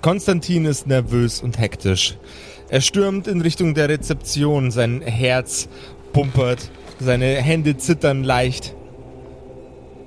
[0.00, 2.16] Konstantin ist nervös und hektisch.
[2.68, 5.68] Er stürmt in Richtung der Rezeption, sein Herz
[6.12, 8.74] pumpert, seine Hände zittern leicht.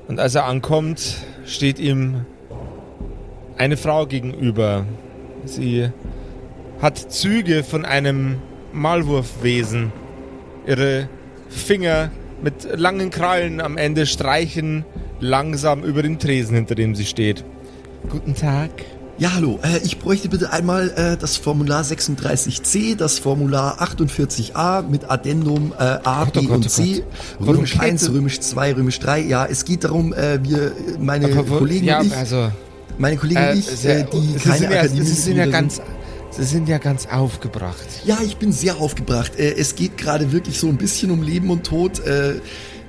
[0.07, 2.25] Und als er ankommt, steht ihm
[3.57, 4.85] eine Frau gegenüber.
[5.45, 5.89] Sie
[6.81, 8.37] hat Züge von einem
[8.73, 9.91] Maulwurfwesen.
[10.67, 11.09] Ihre
[11.49, 12.11] Finger
[12.41, 14.85] mit langen Krallen am Ende streichen
[15.19, 17.43] langsam über den Tresen, hinter dem sie steht.
[18.09, 18.71] Guten Tag.
[19.21, 19.59] Ja, hallo.
[19.61, 25.83] Äh, ich bräuchte bitte einmal äh, das Formular 36c, das Formular 48a mit Addendum äh,
[25.83, 27.03] A, Gott, oh B Gott, und oh C,
[27.37, 27.47] Gott.
[27.49, 29.19] Römisch Warum 1, geht- Römisch 2, Römisch 3.
[29.21, 32.51] Ja, es geht darum, äh, wir, meine Aber Kollegen ja, und ich, also,
[32.97, 35.37] meine Kollegen äh, und ich, sehr- äh, die Sie keine sind ja, Akademie Sie sind
[35.37, 35.81] ja ganz,
[36.31, 37.85] Sie sind ja ganz aufgebracht.
[38.03, 39.33] Ja, ich bin sehr aufgebracht.
[39.37, 42.01] Es geht gerade wirklich so ein bisschen um Leben und Tod.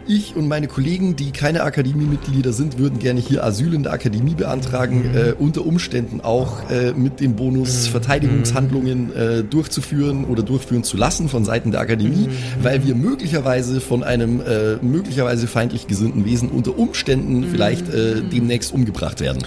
[0.06, 3.92] Äh, Ich und meine Kollegen, die keine Akademiemitglieder sind, würden gerne hier Asyl in der
[3.92, 10.84] Akademie beantragen, äh, unter Umständen auch äh, mit dem Bonus Verteidigungshandlungen äh, durchzuführen oder durchführen
[10.84, 12.28] zu lassen von Seiten der Akademie,
[12.60, 18.72] weil wir möglicherweise von einem äh, möglicherweise feindlich gesinnten Wesen unter Umständen vielleicht äh, demnächst
[18.72, 19.42] umgebracht werden.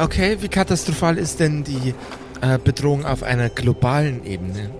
[0.00, 1.94] Okay, wie katastrophal ist denn die
[2.40, 4.70] äh, Bedrohung auf einer globalen Ebene?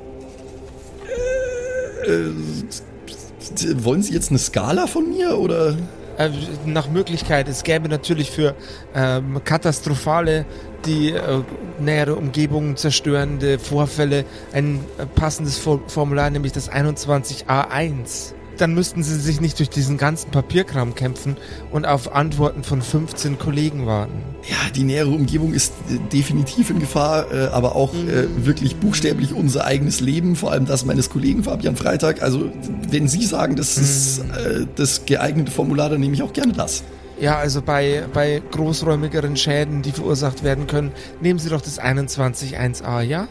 [3.77, 5.77] Wollen Sie jetzt eine Skala von mir oder?
[6.19, 6.31] Äh,
[6.67, 8.55] nach Möglichkeit, es gäbe natürlich für
[8.95, 10.45] ähm, katastrophale,
[10.85, 11.43] die äh,
[11.79, 18.35] nähere Umgebung zerstörende Vorfälle ein äh, passendes For Formular, nämlich das 21a1.
[18.61, 21.37] Dann müssten sie sich nicht durch diesen ganzen Papierkram kämpfen
[21.71, 24.13] und auf Antworten von 15 Kollegen warten.
[24.49, 29.33] Ja, die nähere Umgebung ist äh, definitiv in Gefahr, äh, aber auch äh, wirklich buchstäblich
[29.33, 32.23] unser eigenes Leben, vor allem das meines Kollegen Fabian Freitag.
[32.23, 32.51] Also,
[32.91, 36.83] wenn Sie sagen, das ist äh, das geeignete Formular, dann nehme ich auch gerne das.
[37.19, 43.01] Ja, also bei, bei großräumigeren Schäden, die verursacht werden können, nehmen Sie doch das 21.1a,
[43.03, 43.29] ja?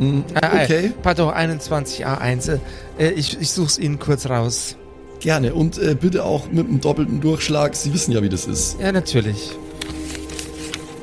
[0.00, 0.22] Äh,
[0.62, 2.58] okay, Äh, pardon, 21a1.
[2.98, 4.76] Äh, ich ich suche es Ihnen kurz raus.
[5.20, 5.54] Gerne.
[5.54, 7.76] Und äh, bitte auch mit einem doppelten Durchschlag.
[7.76, 8.80] Sie wissen ja, wie das ist.
[8.80, 9.52] Ja, natürlich.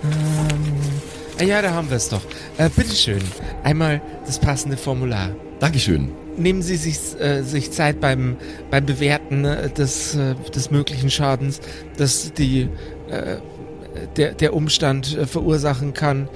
[0.04, 2.22] Ähm, ja, da haben wir es doch.
[2.58, 3.22] Äh, bitteschön,
[3.64, 5.30] einmal das passende Formular.
[5.60, 6.12] Dankeschön.
[6.38, 8.38] Nehmen Sie sich, äh, sich Zeit beim,
[8.70, 11.62] beim Bewerten äh, des, äh, des möglichen Schadens,
[11.98, 12.70] das die,
[13.10, 13.38] äh,
[14.16, 16.30] der, der Umstand verursachen kann.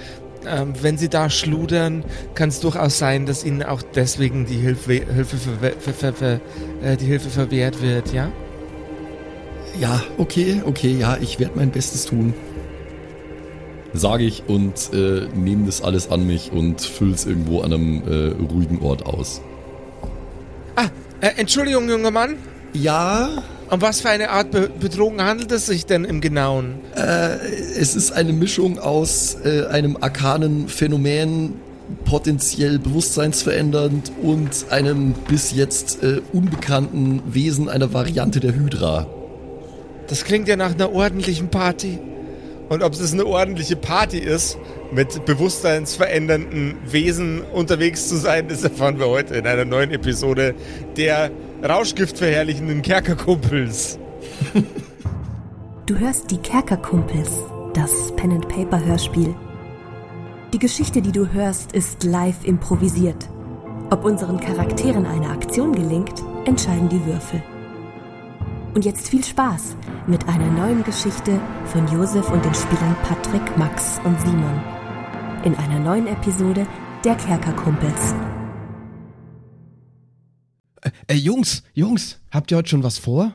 [0.48, 2.04] Ähm, wenn Sie da schludern,
[2.34, 5.38] kann es durchaus sein, dass Ihnen auch deswegen die Hilfe, Hilfe,
[5.80, 6.42] ver, ver, ver,
[6.84, 8.32] äh, die Hilfe verwehrt wird, ja?
[9.80, 12.34] Ja, okay, okay, ja, ich werde mein Bestes tun.
[13.94, 18.04] Sage ich und äh, nehme das alles an mich und fülle es irgendwo an einem
[18.08, 19.42] äh, ruhigen Ort aus.
[20.76, 20.88] Ah,
[21.20, 22.38] äh, Entschuldigung, junger Mann.
[22.74, 26.82] Ja, Um was für eine Art Be Bedrohung handelt es sich denn im Genauen?
[26.94, 31.54] Es ist eine Mischung aus äh, einem arkanen Phänomen,
[32.04, 39.08] potenziell bewusstseinsverändernd und einem bis jetzt äh, unbekannten Wesen einer Variante der Hydra.
[40.08, 41.98] Das klingt ja nach einer ordentlichen Party.
[42.68, 44.58] Und ob es eine ordentliche Party ist,
[44.92, 50.56] mit bewusstseinsverändernden Wesen unterwegs zu sein, das erfahren wir heute in einer neuen Episode
[50.98, 51.32] der
[51.64, 54.00] Rauschgiftverherrlichenden Kerkerkumpels.
[55.86, 57.30] Du hörst die Kerkerkumpels,
[57.74, 59.36] das Pen and Paper Hörspiel.
[60.54, 63.30] Die Geschichte, die du hörst, ist live improvisiert.
[63.92, 67.44] Ob unseren Charakteren eine Aktion gelingt, entscheiden die Würfel.
[68.74, 69.76] Und jetzt viel Spaß
[70.08, 74.60] mit einer neuen Geschichte von Josef und den Spielern Patrick, Max und Simon.
[75.44, 76.66] In einer neuen Episode
[77.04, 78.16] der Kerkerkumpels.
[81.12, 83.34] Ey, Jungs, Jungs, habt ihr heute schon was vor?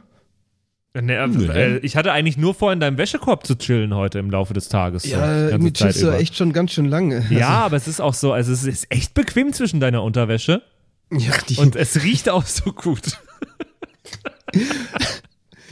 [0.98, 1.44] Nee, äh, Nee.
[1.46, 4.70] äh, ich hatte eigentlich nur vor, in deinem Wäschekorb zu chillen heute im Laufe des
[4.70, 5.02] Tages.
[5.02, 6.18] so, Ja, Zeit chillst du über.
[6.18, 7.26] echt schon ganz schön lange.
[7.28, 10.62] Ja, aber es ist auch so, also es ist echt bequem zwischen deiner Unterwäsche
[11.10, 13.20] Also, ja, die, und es riecht auch so gut.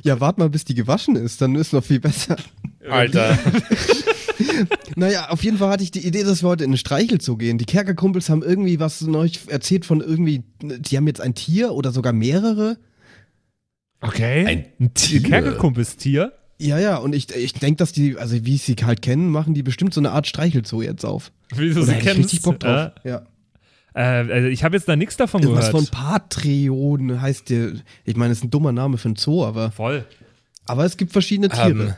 [0.03, 2.37] ja, wart mal, bis die gewaschen ist, dann ist noch viel besser.
[2.91, 3.39] Alter.
[4.97, 7.59] Naja, auf jeden Fall hatte ich die Idee, dass wir heute in den Streichelzoo gehen.
[7.59, 11.91] Die Kerkerkumpels haben irgendwie was neulich erzählt von irgendwie, die haben jetzt ein Tier oder
[11.93, 12.79] sogar mehrere.
[14.01, 14.47] Okay.
[14.79, 15.21] Ein Tier.
[15.21, 15.31] Tier.
[15.31, 16.33] Kerkerkumpelstier.
[16.59, 19.63] Ja, ja, und ich, ich denke, dass die, also wie sie halt kennen, machen die
[19.63, 21.33] bestimmt so eine Art Streichelzoo jetzt auf.
[21.55, 22.19] Wie du Oder sie ich kennst.
[22.21, 22.93] richtig Bock drauf.
[23.03, 23.23] Ja.
[23.95, 24.01] Äh,
[24.33, 25.89] also ich habe jetzt da nichts davon Irgendwas gehört.
[25.89, 27.73] von Patreon heißt der.
[28.05, 30.05] Ich meine, das ist ein dummer Name für ein Zoo, aber, Voll.
[30.67, 31.97] aber es gibt verschiedene Tiere.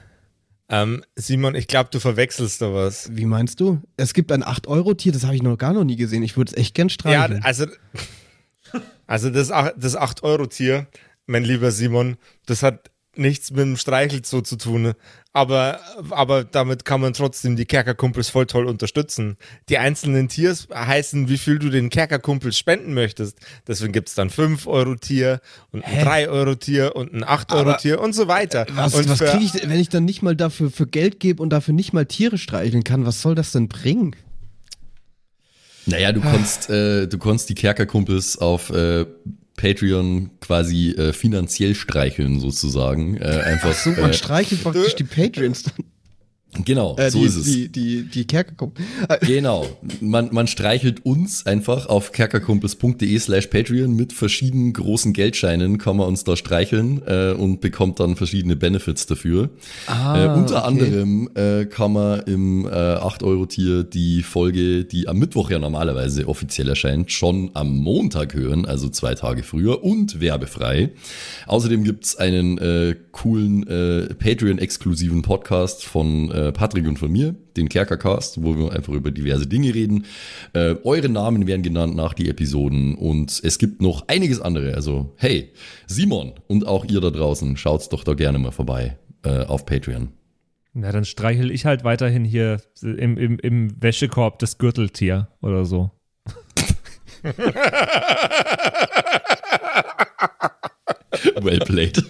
[0.69, 3.15] Ähm, Simon, ich glaube, du verwechselst da was.
[3.15, 3.81] Wie meinst du?
[3.97, 6.23] Es gibt ein 8-Euro-Tier, das habe ich noch gar noch nie gesehen.
[6.25, 7.43] Ich würde es echt gern Ja, streicheln.
[7.45, 7.67] also,
[9.07, 10.89] also das, das 8-Euro-Tier,
[11.27, 12.17] mein lieber Simon,
[12.47, 14.95] das hat nichts mit dem Streichelzoo zu tun.
[15.33, 15.81] Aber,
[16.11, 19.37] aber damit kann man trotzdem die Kerkerkumpels voll toll unterstützen.
[19.69, 23.39] Die einzelnen Tiers heißen, wie viel du den Kerkerkumpels spenden möchtest.
[23.69, 25.41] Deswegen gibt's dann 5 Euro Tier
[25.73, 28.67] und ein 3 Euro Tier und ein 8 Euro Tier und so weiter.
[28.73, 31.51] Was, und was kriege ich, wenn ich dann nicht mal dafür für Geld gebe und
[31.51, 33.05] dafür nicht mal Tiere streicheln kann?
[33.05, 34.17] Was soll das denn bringen?
[35.87, 39.07] Naja, du konntest, äh, du konntest die Kerkerkumpels auf äh,
[39.57, 43.17] Patreon quasi äh, finanziell streicheln, sozusagen.
[43.17, 43.73] Äh, einfach.
[43.73, 45.85] So, man äh, streichelt praktisch die Patreons dann.
[46.65, 47.45] Genau, Äh, so die, ist es.
[47.45, 48.85] Die, die, die Kerkerkumpel.
[49.27, 49.67] Genau.
[50.01, 56.09] Man, man streichelt uns einfach auf kerkerkumpels.de slash Patreon mit verschiedenen großen Geldscheinen, kann man
[56.09, 59.51] uns da streicheln äh, und bekommt dann verschiedene Benefits dafür.
[59.87, 60.67] Ah, äh, unter okay.
[60.67, 66.69] anderem äh, kann man im äh, 8-Euro-Tier die Folge, die am Mittwoch ja normalerweise offiziell
[66.69, 70.91] erscheint, schon am Montag hören, also zwei Tage früher und werbefrei.
[71.47, 77.69] Außerdem gibt's einen äh, coolen äh, Patreon-exklusiven Podcast von äh, Patrick und von mir, den
[77.69, 80.05] Kerkercast, wo wir einfach über diverse Dinge reden.
[80.53, 84.75] Äh, eure Namen werden genannt nach die Episoden und es gibt noch einiges andere.
[84.75, 85.53] Also hey,
[85.87, 90.09] Simon und auch ihr da draußen, schaut's doch da gerne mal vorbei äh, auf Patreon.
[90.75, 95.91] Na, dann streichel ich halt weiterhin hier im, im, im Wäschekorb das Gürteltier oder so.
[101.41, 102.03] Well played.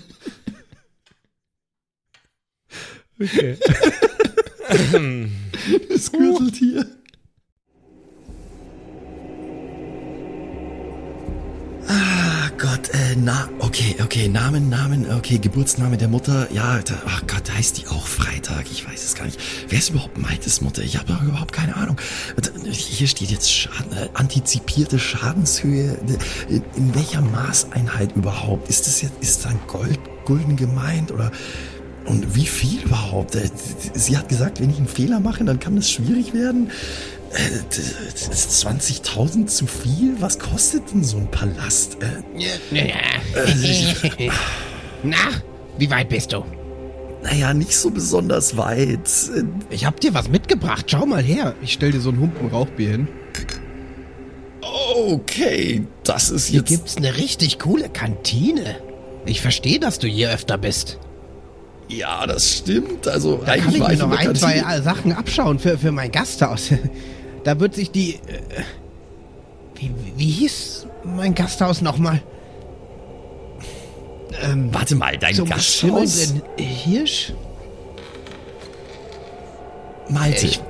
[3.20, 3.56] Okay.
[5.88, 6.86] Das Gürteltier.
[11.88, 17.22] Ah Gott, äh, na, okay, okay, Namen, Namen, okay, Geburtsname der Mutter, ja, da, ach
[17.26, 18.66] Gott, heißt die auch Freitag?
[18.70, 19.40] Ich weiß es gar nicht.
[19.68, 20.82] Wer ist überhaupt Maites Mutter?
[20.82, 21.96] Ich habe überhaupt keine Ahnung.
[22.64, 25.98] Hier steht jetzt Schaden, äh, antizipierte Schadenshöhe.
[26.48, 28.68] In, in welcher Maßeinheit überhaupt?
[28.68, 31.30] Ist das jetzt, ist dann Gold, Gulden gemeint oder
[32.06, 33.34] und wie viel überhaupt?
[33.34, 33.48] Äh,
[33.94, 36.70] Sie hat gesagt, wenn ich einen Fehler mache, dann kann das schwierig werden.
[37.32, 37.76] Äh,
[38.30, 40.16] Ist 20.000 zu viel?
[40.20, 41.98] Was kostet denn so ein Palast?
[42.02, 42.22] Äh,
[45.02, 45.16] Na,
[45.78, 46.44] wie weit bist du?
[47.22, 49.00] naja, nicht so besonders weit.
[49.70, 50.86] Ich hab dir was mitgebracht.
[50.88, 51.56] Schau mal her.
[51.60, 53.08] Ich stell dir so ein Humpen Rauchbier hin.
[54.94, 56.68] Okay, das ist Hier jetzt...
[56.68, 58.76] gibt's eine richtig coole Kantine.
[59.24, 60.98] Ich verstehe, dass du hier öfter bist.
[61.88, 63.06] Ja, das stimmt.
[63.06, 65.92] Also Da kann eigentlich ich war mir ich noch ein, zwei Sachen abschauen für, für
[65.92, 66.70] mein Gasthaus.
[67.44, 68.14] Da wird sich die...
[68.14, 68.18] Äh,
[69.76, 72.20] wie, wie hieß mein Gasthaus nochmal?
[74.42, 76.34] Ähm, Warte mal, dein zum Gasthaus?
[76.56, 77.32] Hirsch?
[80.08, 80.46] Malte.
[80.46, 80.60] Ich,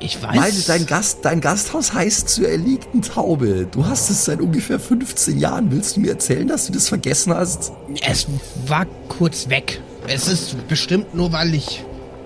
[0.00, 0.36] ich weiß...
[0.36, 3.66] Malte, dein, Gast, dein Gasthaus heißt zur erlegten Taube.
[3.70, 5.70] Du hast es seit ungefähr 15 Jahren.
[5.70, 7.72] Willst du mir erzählen, dass du das vergessen hast?
[8.06, 8.26] Es
[8.66, 9.80] war kurz weg.
[10.08, 11.84] Es ist bestimmt nur, weil ich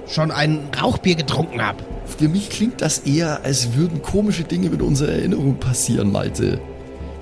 [0.08, 1.82] schon ein Rauchbier getrunken habe.
[2.18, 6.60] Für mich klingt das eher, als würden komische Dinge mit unserer Erinnerung passieren, Malte.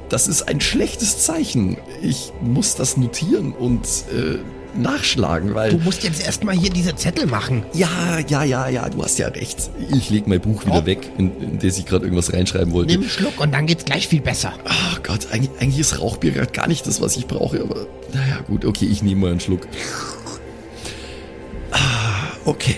[0.08, 1.76] Das ist ein schlechtes Zeichen.
[2.02, 4.38] Ich muss das notieren und äh,
[4.78, 5.78] nachschlagen, Du weil...
[5.78, 7.64] musst jetzt erstmal hier diese Zettel machen.
[7.72, 9.70] Ja, ja, ja, ja, du hast ja recht.
[9.92, 10.86] Ich leg mein Buch wieder Oh.
[10.86, 12.92] weg, in, in das ich gerade irgendwas reinschreiben wollte.
[12.92, 14.52] Nimm einen Schluck und dann geht's gleich viel besser.
[14.64, 18.40] Ach Gott, eigentlich, eigentlich ist Rauchbier gerade gar nicht das, was ich brauche, aber naja,
[18.48, 19.68] gut, okay, ich nehme mal einen Schluck.
[21.72, 22.76] Ah, okay.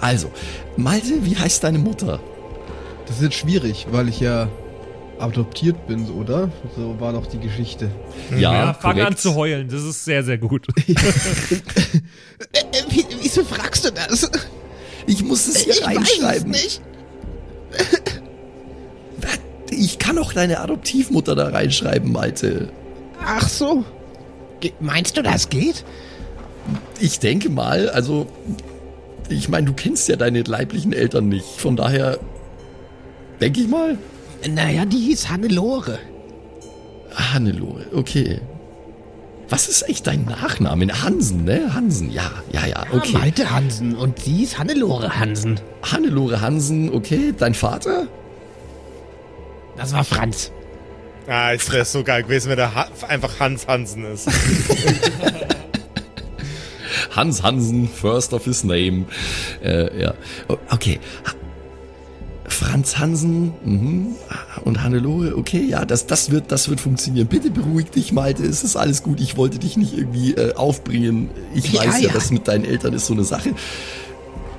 [0.00, 0.30] Also,
[0.76, 2.20] Malte, wie heißt deine Mutter?
[3.06, 4.48] Das ist jetzt schwierig, weil ich ja
[5.18, 6.50] adoptiert bin, oder?
[6.76, 7.90] So war doch die Geschichte.
[8.36, 9.06] Ja, fang korrekt.
[9.08, 9.68] an zu heulen.
[9.68, 10.66] Das ist sehr, sehr gut.
[12.52, 14.30] Äh, äh, wie, wieso fragst du das?
[15.06, 16.50] Ich muss es hier Ich weiß es reinschreiben.
[16.52, 16.80] nicht.
[19.70, 22.70] Ich kann auch deine Adoptivmutter da reinschreiben, Malte.
[23.24, 23.84] Ach so.
[24.60, 25.84] Ge meinst du, das geht?
[27.00, 28.26] Ich denke mal, also,
[29.28, 31.46] ich meine, du kennst ja deine leiblichen Eltern nicht.
[31.46, 32.18] Von daher,
[33.40, 33.98] denke ich mal,
[34.48, 35.98] Naja, die hieß Hannelore.
[37.14, 38.40] Hannelore, okay.
[39.48, 40.86] Was ist eigentlich dein Nachname?
[41.02, 41.72] Hansen, ne?
[41.74, 43.12] Hansen, ja, ja, ja, okay.
[43.12, 45.58] Ja, Malte Hansen und sie ist Hannelore Hansen.
[45.82, 47.32] Hannelore Hansen, okay.
[47.36, 48.08] Dein Vater?
[49.76, 50.52] Das war Franz.
[51.26, 54.28] Ah, es wäre so geil gewesen, wenn der ha einfach Hans Hansen ist.
[57.18, 59.06] Hans Hansen, first of his name.
[59.62, 60.14] Äh, ja.
[60.70, 61.00] Okay.
[62.46, 64.06] Franz Hansen mhm.
[64.64, 67.26] und Hannelore, okay, ja, das, das, wird, das wird funktionieren.
[67.26, 69.20] Bitte beruhig dich, Malte, es ist alles gut.
[69.20, 71.30] Ich wollte dich nicht irgendwie äh, aufbringen.
[71.54, 72.14] Ich Ja, weiß ja, ja.
[72.14, 73.52] das mit deinen Eltern ist so eine Sache.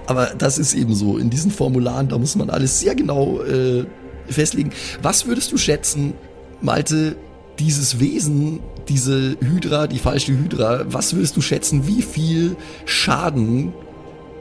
[0.06, 1.18] Aber das ist eben so.
[1.18, 3.86] In diesen Formularen, da muss man alles sehr genau äh,
[4.28, 4.72] festlegen.
[5.02, 6.14] Was würdest du schätzen,
[6.62, 7.16] Malte,
[7.60, 13.74] dieses Wesen, diese Hydra, die falsche Hydra, was willst du schätzen, wie viel Schaden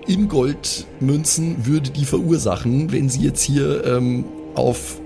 [0.07, 5.01] in Goldmünzen würde die verursachen, wenn sie jetzt hier ähm, auf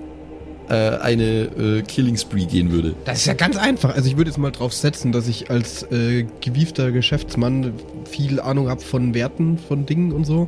[0.69, 2.95] äh, eine äh, Killing Spree gehen würde?
[3.05, 3.93] Das ist ja ganz einfach.
[3.95, 7.73] Also ich würde jetzt mal drauf setzen, dass ich als äh, gewiefter Geschäftsmann
[8.09, 10.47] viel Ahnung habe von Werten, von Dingen und so.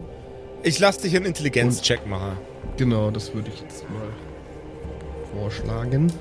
[0.64, 2.38] Ich lass dich einen Intelligenzcheck machen.
[2.78, 6.12] Genau, das würde ich jetzt mal vorschlagen.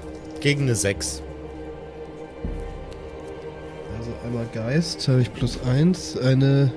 [0.41, 1.23] Gegen eine 6.
[4.05, 6.71] Also einmal Geist, habe ich plus 1, eine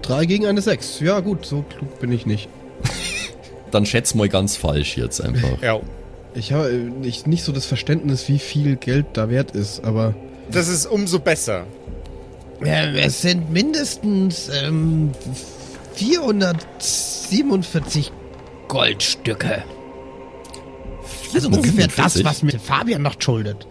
[0.00, 1.00] 3 gegen eine 6.
[1.00, 2.48] Ja gut, so klug bin ich nicht.
[3.70, 5.60] Dann schätz mal ganz falsch jetzt einfach.
[5.60, 5.80] Ja.
[6.34, 10.14] Ich habe nicht, nicht so das Verständnis, wie viel Geld da wert ist, aber
[10.50, 11.66] Das ist umso besser.
[12.64, 15.10] Ja, es sind mindestens ähm,
[15.92, 18.10] 447
[18.68, 19.62] Goldstücke.
[21.34, 22.24] Also ungefähr das, 447?
[22.24, 23.66] was mir Fabian noch schuldet.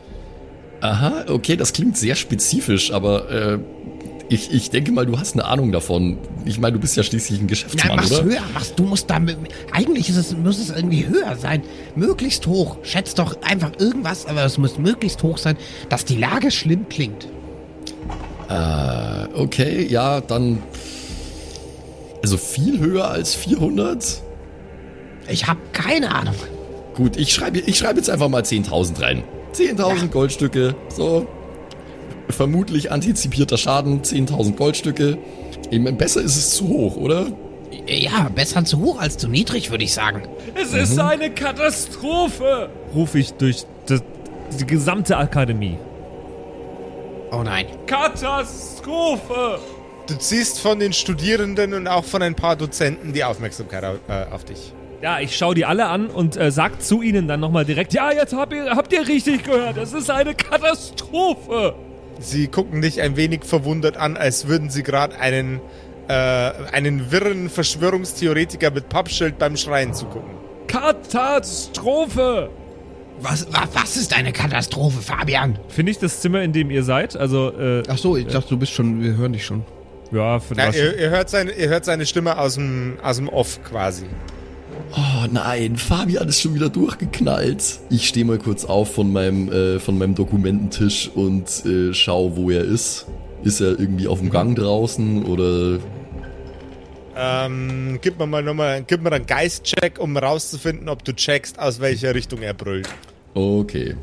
[0.84, 3.60] Aha, okay, das klingt sehr spezifisch, aber äh,
[4.28, 6.18] ich, ich denke mal, du hast eine Ahnung davon.
[6.44, 8.24] Ich meine, du bist ja schließlich ein Ja, Geschäftsmann, mach's oder?
[8.26, 9.22] höher, mach's, du musst da,
[9.72, 11.62] eigentlich ist es, muss es irgendwie höher sein.
[11.96, 12.80] Möglichst hoch.
[12.84, 15.56] Schätzt doch einfach irgendwas, aber es muss möglichst hoch sein,
[15.88, 17.30] dass die Lage schlimm klingt.
[18.50, 20.64] Äh, okay, ja, dann.
[22.22, 24.22] Also viel höher als 400?
[25.30, 26.36] Ich hab keine Ahnung.
[26.94, 29.24] Gut, ich schreibe ich schreibe jetzt einfach mal 10.000 rein.
[29.54, 31.28] 10.000 Goldstücke, so.
[32.30, 35.18] Vermutlich antizipierter Schaden, 10.000 Goldstücke.
[35.70, 37.28] Ich meine, besser ist es zu hoch, oder?
[37.88, 40.24] Ja, besser zu hoch als zu niedrig, würde ich sagen.
[40.56, 42.70] Es ist eine Katastrophe!
[42.94, 44.02] Rufe ich durch das,
[44.60, 45.78] die gesamte Akademie.
[47.32, 47.66] Oh nein.
[47.88, 49.60] Katastrophe!
[50.08, 54.26] Du ziehst von den Studierenden und auch von ein paar Dozenten die Aufmerksamkeit auf, äh,
[54.32, 54.74] auf dich.
[55.04, 58.14] Ja, ich schaue die alle an und äh, sag zu ihnen dann nochmal direkt, ja,
[58.14, 61.76] jetzt habt ihr, habt ihr richtig gehört, es ist eine Katastrophe!
[62.22, 65.60] Sie gucken dich ein wenig verwundert an, als würden sie gerade einen,
[66.08, 70.36] äh, einen wirren Verschwörungstheoretiker mit Pappschild beim Schreien zugucken.
[70.68, 72.50] Katastrophe!
[73.20, 75.60] Was, was, was ist eine Katastrophe, Fabian?
[75.68, 77.18] Finde ich das Zimmer, in dem ihr seid?
[77.18, 79.66] Also, äh, ach so, ich dachte, du bist schon, wir hören dich schon.
[80.14, 83.28] ja, für Ja, ihr, ihr, hört seine, ihr hört seine Stimme aus dem, aus dem
[83.28, 84.06] Off quasi.
[84.96, 87.80] Oh nein, Fabian ist schon wieder durchgeknallt.
[87.90, 92.52] Ich stehe mal kurz auf von meinem, äh, von meinem Dokumententisch und äh, schau, wo
[92.52, 93.08] er ist.
[93.44, 95.80] Ist er irgendwie auf dem Gang draußen oder
[97.16, 101.80] Ähm, gib mir mal nochmal, gib mir einen Geistcheck, um rauszufinden, ob du checkst, aus
[101.80, 102.88] welcher Richtung er brüllt.
[103.34, 103.96] Okay.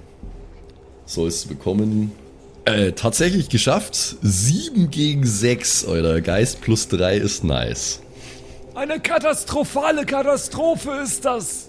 [1.06, 2.12] Sollst du bekommen.
[2.64, 4.16] Äh, tatsächlich geschafft.
[4.22, 8.00] 7 gegen 6, euer Geist plus 3 ist nice.
[8.80, 11.68] Eine katastrophale Katastrophe ist das!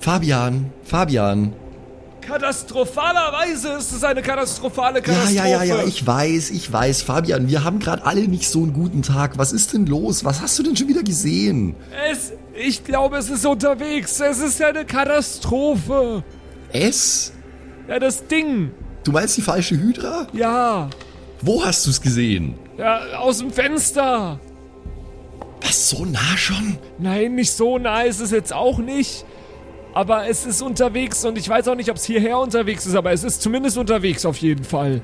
[0.00, 1.52] Fabian, Fabian.
[2.22, 5.36] Katastrophalerweise ist es eine katastrophale Ja, Katastrophe!
[5.36, 7.02] ja, ja, ja, ich weiß, ich weiß.
[7.02, 9.38] Fabian, wir haben gerade alle nicht so einen guten Tag.
[9.38, 10.24] Was ist denn los?
[10.24, 11.76] Was hast du denn schon wieder gesehen?
[12.10, 14.18] Es, ich glaube, es ist unterwegs.
[14.18, 16.24] Es ist eine Katastrophe.
[16.72, 17.32] Es?
[17.86, 18.72] Ja, das Ding.
[19.04, 20.26] Du meinst die falsche Hydra?
[20.32, 20.90] Ja,
[21.42, 22.56] Wo hast du es gesehen?
[22.78, 24.40] Ja, aus dem Fenster.
[25.60, 26.78] Was, so nah schon?
[26.98, 29.24] Nein, nicht so nah ist es jetzt auch nicht.
[29.94, 33.12] Aber es ist unterwegs und ich weiß auch nicht, ob es hierher unterwegs ist, aber
[33.12, 35.02] es ist zumindest unterwegs auf jeden Fall.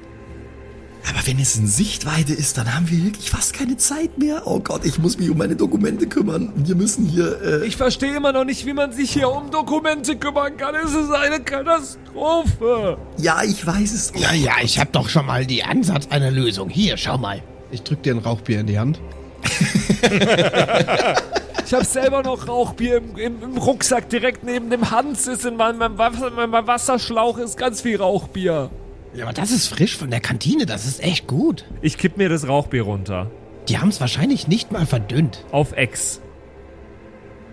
[1.09, 4.43] Aber wenn es in Sichtweite ist, dann haben wir wirklich fast keine Zeit mehr.
[4.47, 6.53] Oh Gott, ich muss mich um meine Dokumente kümmern.
[6.57, 10.17] Wir müssen hier, äh, Ich verstehe immer noch nicht, wie man sich hier um Dokumente
[10.17, 10.75] kümmern kann.
[10.75, 12.99] Es ist eine Katastrophe.
[13.19, 14.13] ja, ich weiß es.
[14.17, 16.69] Ja, ja, ich hab doch schon mal die Ansatz einer Lösung.
[16.69, 17.43] Hier, schau mal.
[17.71, 19.01] Ich drück dir ein Rauchbier in die Hand.
[21.69, 25.57] Ich habe selber noch Rauchbier im, im, im Rucksack direkt neben dem Hans ist in
[25.57, 28.71] meinem, meinem, Wasser, meinem Wasserschlauch ist ganz viel Rauchbier.
[29.13, 31.67] Ja, aber das ist frisch von der Kantine, das ist echt gut.
[31.83, 33.31] Ich kipp mir das Rauchbier runter.
[33.69, 35.45] Die haben's wahrscheinlich nicht mal verdünnt.
[35.53, 36.23] Auf Ex.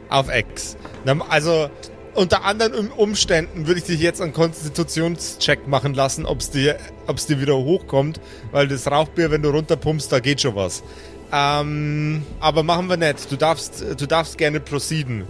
[0.07, 0.77] Auf X.
[1.03, 1.69] Na, Also,
[2.15, 6.77] unter anderen Um- Umständen würde ich dich jetzt einen Konstitutionscheck machen lassen, ob es dir,
[7.07, 8.19] ob's dir wieder hochkommt,
[8.51, 10.83] weil das Rauchbier, wenn du runterpumpst, da geht schon was.
[11.31, 13.31] Ähm, aber machen wir nicht.
[13.31, 15.25] Du darfst, du darfst gerne proceeden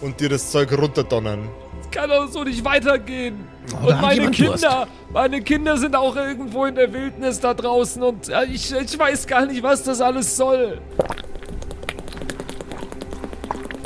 [0.00, 1.48] und dir das Zeug runterdonnern.
[1.82, 3.46] Es kann doch so nicht weitergehen.
[3.72, 8.02] Oh, da und meine Kinder, meine Kinder sind auch irgendwo in der Wildnis da draußen
[8.02, 10.80] und ich, ich weiß gar nicht, was das alles soll.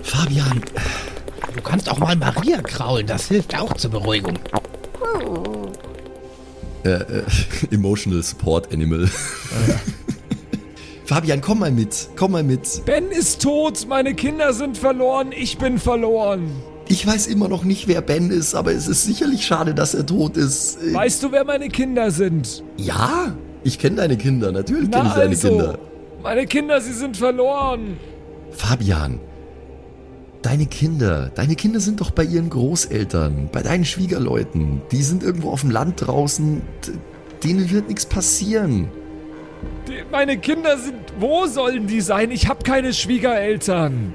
[0.03, 0.63] Fabian,
[1.55, 4.39] Du kannst auch mal Maria kraulen, das hilft auch zur Beruhigung.
[6.85, 7.23] äh, äh,
[7.71, 9.09] Emotional Support Animal.
[11.05, 12.09] Fabian, komm mal mit.
[12.17, 12.83] Komm mal mit.
[12.87, 16.51] Ben ist tot, meine Kinder sind verloren, ich bin verloren.
[16.89, 20.07] Ich weiß immer noch nicht, wer Ben ist, aber es ist sicherlich schade, dass er
[20.07, 20.79] tot ist.
[20.93, 22.63] Weißt du, wer meine Kinder sind?
[22.77, 25.79] Ja, ich kenne deine Kinder, natürlich kenne Na ich deine also, Kinder.
[26.23, 27.99] meine Kinder, sie sind verloren.
[28.51, 29.21] Fabian,
[30.43, 34.83] deine Kinder, deine Kinder sind doch bei ihren Großeltern, bei deinen Schwiegerleuten.
[34.91, 36.63] Die sind irgendwo auf dem Land draußen.
[37.43, 38.89] Denen wird nichts passieren.
[39.89, 42.31] Die, meine Kinder sind, wo sollen die sein?
[42.31, 44.13] Ich habe keine Schwiegereltern.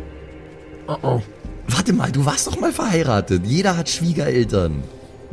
[1.67, 3.45] Warte mal, du warst doch mal verheiratet.
[3.45, 4.83] Jeder hat Schwiegereltern.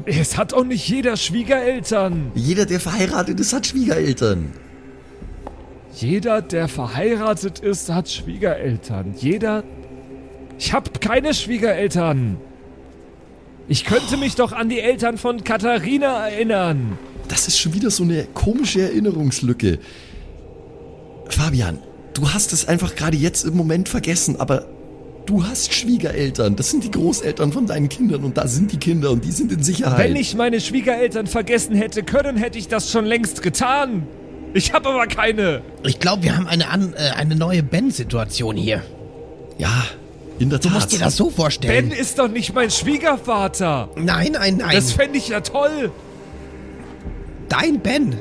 [0.06, 2.32] Es hat auch nicht jeder Schwiegereltern.
[2.34, 4.52] Jeder, der verheiratet ist, hat Schwiegereltern.
[5.94, 9.14] Jeder, der verheiratet ist, hat Schwiegereltern.
[9.16, 9.62] Jeder.
[10.58, 12.36] Ich habe keine Schwiegereltern.
[13.68, 16.98] Ich könnte mich doch an die Eltern von Katharina erinnern.
[17.28, 19.78] Das ist schon wieder so eine komische Erinnerungslücke.
[21.28, 21.78] Fabian,
[22.12, 24.66] du hast es einfach gerade jetzt im Moment vergessen, aber
[25.24, 26.56] du hast Schwiegereltern.
[26.56, 29.50] Das sind die Großeltern von deinen Kindern und da sind die Kinder und die sind
[29.50, 29.98] in Sicherheit.
[29.98, 34.06] Wenn ich meine Schwiegereltern vergessen hätte können, hätte ich das schon längst getan.
[34.52, 35.62] Ich habe aber keine.
[35.82, 38.82] Ich glaube, wir haben eine, an, äh, eine neue Ben-Situation hier.
[39.58, 39.84] Ja,
[40.38, 40.74] in der Du Tat.
[40.74, 41.90] musst dir das so vorstellen.
[41.90, 43.90] Ben ist doch nicht mein Schwiegervater.
[43.96, 44.74] nein, nein, nein.
[44.74, 45.90] Das fände ich ja toll.
[47.48, 48.16] Dein Ben.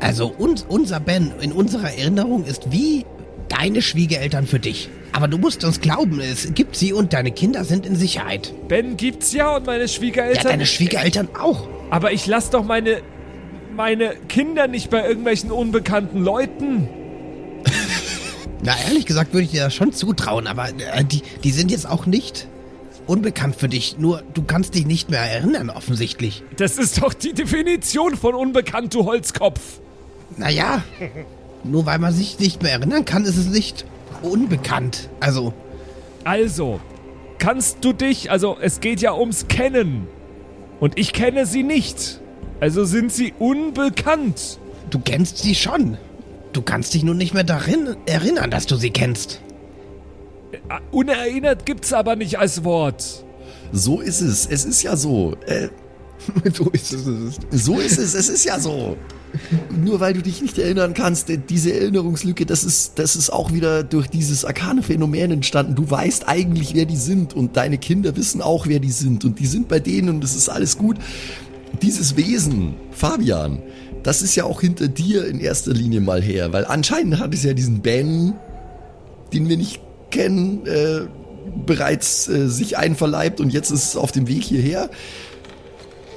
[0.00, 3.04] Also uns, unser Ben in unserer Erinnerung ist wie
[3.48, 4.88] deine Schwiegereltern für dich.
[5.12, 8.52] Aber du musst uns glauben, es gibt sie und deine Kinder sind in Sicherheit.
[8.68, 10.44] Ben gibt's ja und meine Ja, Schwiegereltern.
[10.44, 11.68] deine Schwiegereltern auch.
[11.90, 13.00] aber ich lass doch meine
[13.76, 16.88] meine Kinder nicht bei irgendwelchen unbekannten Leuten.
[18.64, 21.86] Na, ehrlich gesagt würde ich dir das schon zutrauen, aber äh, die, die sind jetzt
[21.88, 22.48] auch nicht
[23.06, 23.98] unbekannt für dich.
[23.98, 26.42] Nur du kannst dich nicht mehr erinnern, offensichtlich.
[26.56, 29.60] Das ist doch die Definition von unbekannt, du Holzkopf.
[30.38, 30.82] Naja,
[31.62, 33.84] nur weil man sich nicht mehr erinnern kann, ist es nicht
[34.22, 35.10] unbekannt.
[35.20, 35.52] Also,
[36.24, 36.80] Also,
[37.38, 40.08] kannst du dich, also es geht ja ums Kennen.
[40.80, 42.20] Und ich kenne sie nicht.
[42.60, 44.58] Also sind sie unbekannt.
[44.88, 45.98] du kennst sie schon.
[46.54, 49.40] Du kannst dich nur nicht mehr darin erinnern, dass du sie kennst.
[50.52, 50.58] Äh,
[50.92, 53.24] Unerinnert gibt's aber nicht als Wort.
[53.72, 54.46] So ist es.
[54.46, 55.34] Es ist ja so.
[55.46, 55.68] Äh,
[56.52, 57.06] so ist es.
[57.06, 57.64] es ist.
[57.64, 58.14] so ist es.
[58.14, 58.96] Es ist ja so.
[59.84, 63.52] Nur weil du dich nicht erinnern kannst, äh, diese Erinnerungslücke, das ist, das ist auch
[63.52, 65.74] wieder durch dieses arkane Phänomen entstanden.
[65.74, 69.40] Du weißt eigentlich, wer die sind und deine Kinder wissen auch, wer die sind und
[69.40, 70.98] die sind bei denen und es ist alles gut.
[71.82, 73.60] Dieses Wesen, Fabian,
[74.04, 77.42] das ist ja auch hinter dir in erster Linie mal her, weil anscheinend hat es
[77.42, 78.34] ja diesen Ben,
[79.32, 81.06] den wir nicht kennen, äh,
[81.66, 84.90] bereits äh, sich einverleibt und jetzt ist es auf dem Weg hierher.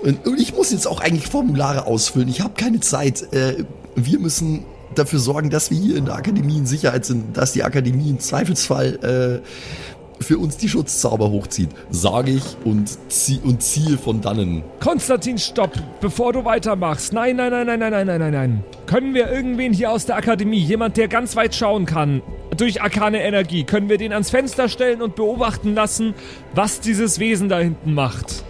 [0.04, 2.30] Und, und ich muss jetzt auch eigentlich Formulare ausfüllen.
[2.30, 3.34] Ich habe keine Zeit.
[3.34, 3.64] Äh,
[3.96, 7.64] wir müssen dafür sorgen, dass wir hier in der Akademie in Sicherheit sind, dass die
[7.64, 11.70] Akademie im Zweifelsfall äh, für uns die Schutzzauber hochzieht.
[11.90, 14.64] Sage ich und, zieh, und ziehe von dannen.
[14.80, 17.14] Konstantin, stopp, bevor du weitermachst.
[17.14, 18.64] Nein, nein, nein, nein, nein, nein, nein, nein, nein.
[18.86, 22.22] Können wir irgendwen hier aus der Akademie, jemand, der ganz weit schauen kann,
[22.56, 26.14] durch arkane Energie, können wir den ans Fenster stellen und beobachten lassen,
[26.56, 28.44] was dieses Wesen da hinten macht?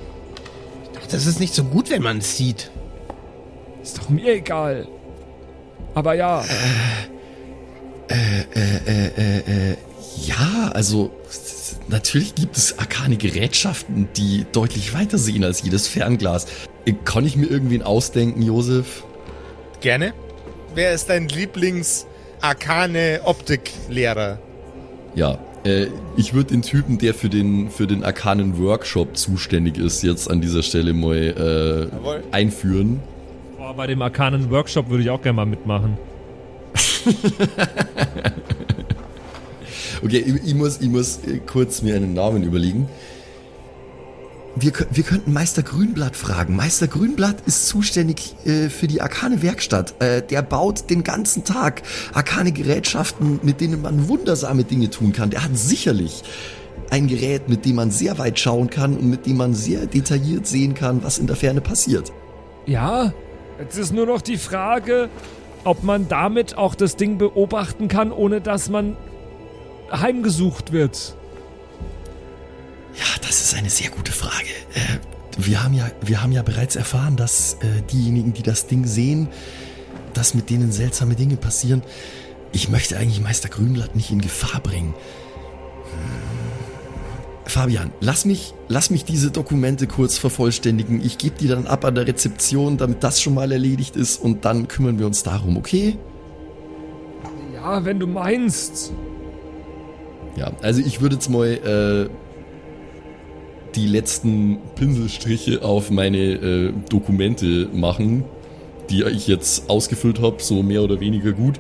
[1.02, 2.72] Ach, das ist nicht so gut, wenn man es sieht.
[3.84, 4.88] Ist doch mir egal.
[5.94, 6.44] Aber ja,
[10.26, 11.12] Ja, also
[11.90, 16.48] natürlich gibt es arkane Gerätschaften, die deutlich weiter sehen als jedes Fernglas.
[17.06, 19.04] Kann ich mir irgendwen ausdenken, Josef?
[19.82, 20.14] Gerne.
[20.76, 24.40] Wer ist dein Lieblings-arkane Optiklehrer?
[25.16, 30.04] Ja, äh, ich würde den Typen, der für den, für den arkanen Workshop zuständig ist,
[30.04, 33.00] jetzt an dieser Stelle mal äh, einführen.
[33.58, 35.98] Boah, bei dem arkanen Workshop würde ich auch gerne mal mitmachen.
[40.04, 42.88] Okay, ich, ich, muss, ich muss äh, kurz mir einen Namen überlegen.
[44.60, 46.56] Wir, wir könnten Meister Grünblatt fragen.
[46.56, 50.02] Meister Grünblatt ist zuständig äh, für die arkane Werkstatt.
[50.02, 51.84] Äh, der baut den ganzen Tag
[52.14, 55.30] arkane Gerätschaften, mit denen man wundersame Dinge tun kann.
[55.30, 56.24] Der hat sicherlich
[56.90, 60.48] ein Gerät, mit dem man sehr weit schauen kann und mit dem man sehr detailliert
[60.48, 62.12] sehen kann, was in der Ferne passiert.
[62.66, 63.14] Ja,
[63.60, 65.10] jetzt ist nur noch die Frage,
[65.64, 68.96] ob man damit auch das Ding beobachten kann, ohne dass man
[69.92, 71.16] heimgesucht wird.
[72.96, 74.48] Ja, das ist eine sehr gute Frage.
[74.74, 75.00] Äh,
[75.38, 79.30] wir, haben ja, wir haben ja bereits erfahren, dass äh, diejenigen, die das Ding sehen,
[80.14, 81.84] dass mit denen seltsame Dinge passieren.
[82.52, 84.94] Ich möchte eigentlich Meister Grünblatt nicht in Gefahr bringen.
[84.94, 86.38] Hm.
[87.48, 91.02] Fabian, lass mich, lass mich diese Dokumente kurz vervollständigen.
[91.04, 94.44] Ich gebe die dann ab an der Rezeption, damit das schon mal erledigt ist und
[94.44, 95.98] dann kümmern wir uns darum, okay?
[97.54, 98.92] Ja, wenn du meinst.
[100.38, 102.10] Ja, also ich würde jetzt mal äh,
[103.76, 108.24] die letzten Pinselstriche auf meine äh, Dokumente machen,
[108.90, 111.60] die ich jetzt ausgefüllt habe, so mehr oder weniger gut.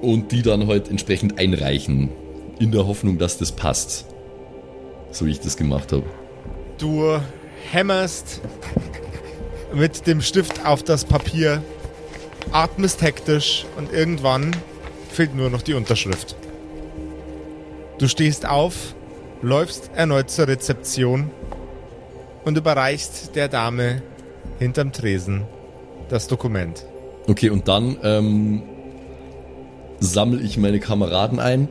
[0.00, 2.10] Und die dann halt entsprechend einreichen.
[2.58, 4.06] In der Hoffnung, dass das passt.
[5.10, 6.04] So wie ich das gemacht habe.
[6.78, 7.18] Du
[7.70, 8.40] hämmerst
[9.74, 11.62] mit dem Stift auf das Papier,
[12.50, 14.54] atmest hektisch und irgendwann
[15.10, 16.36] fehlt nur noch die Unterschrift.
[17.98, 18.94] Du stehst auf,
[19.40, 21.30] läufst erneut zur Rezeption
[22.44, 24.02] und überreichst der Dame
[24.58, 25.44] hinterm Tresen
[26.08, 26.84] das Dokument.
[27.26, 28.62] Okay, und dann ähm,
[29.98, 31.68] sammle ich meine Kameraden ein.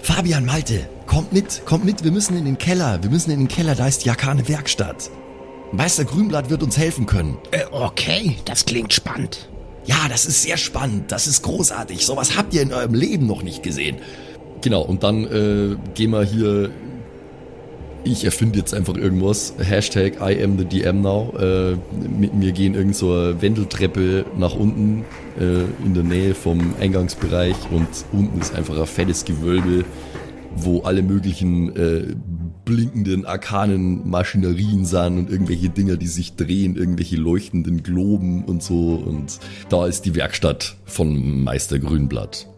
[0.00, 3.48] Fabian Malte, kommt mit, kommt mit, wir müssen in den Keller, wir müssen in den
[3.48, 5.10] Keller, da ist die Jakane Werkstatt.
[5.72, 7.38] Meister Grünblatt wird uns helfen können.
[7.50, 9.48] Äh, okay, das klingt spannend.
[9.84, 13.42] Ja, das ist sehr spannend, das ist großartig, sowas habt ihr in eurem Leben noch
[13.42, 13.98] nicht gesehen.
[14.62, 16.70] Genau, und dann äh, gehen wir hier,
[18.04, 21.76] ich erfinde jetzt einfach irgendwas, Hashtag I am the DM now, äh,
[22.18, 25.04] mit mir gehen irgend so eine Wendeltreppe nach unten
[25.38, 29.84] äh, in der Nähe vom Eingangsbereich und unten ist einfach ein fettes Gewölbe,
[30.56, 32.14] wo alle möglichen äh,
[32.64, 38.94] blinkenden, arkanen Maschinerien sind und irgendwelche Dinger, die sich drehen, irgendwelche leuchtenden Globen und so.
[38.94, 39.38] Und
[39.68, 42.48] da ist die Werkstatt von Meister Grünblatt.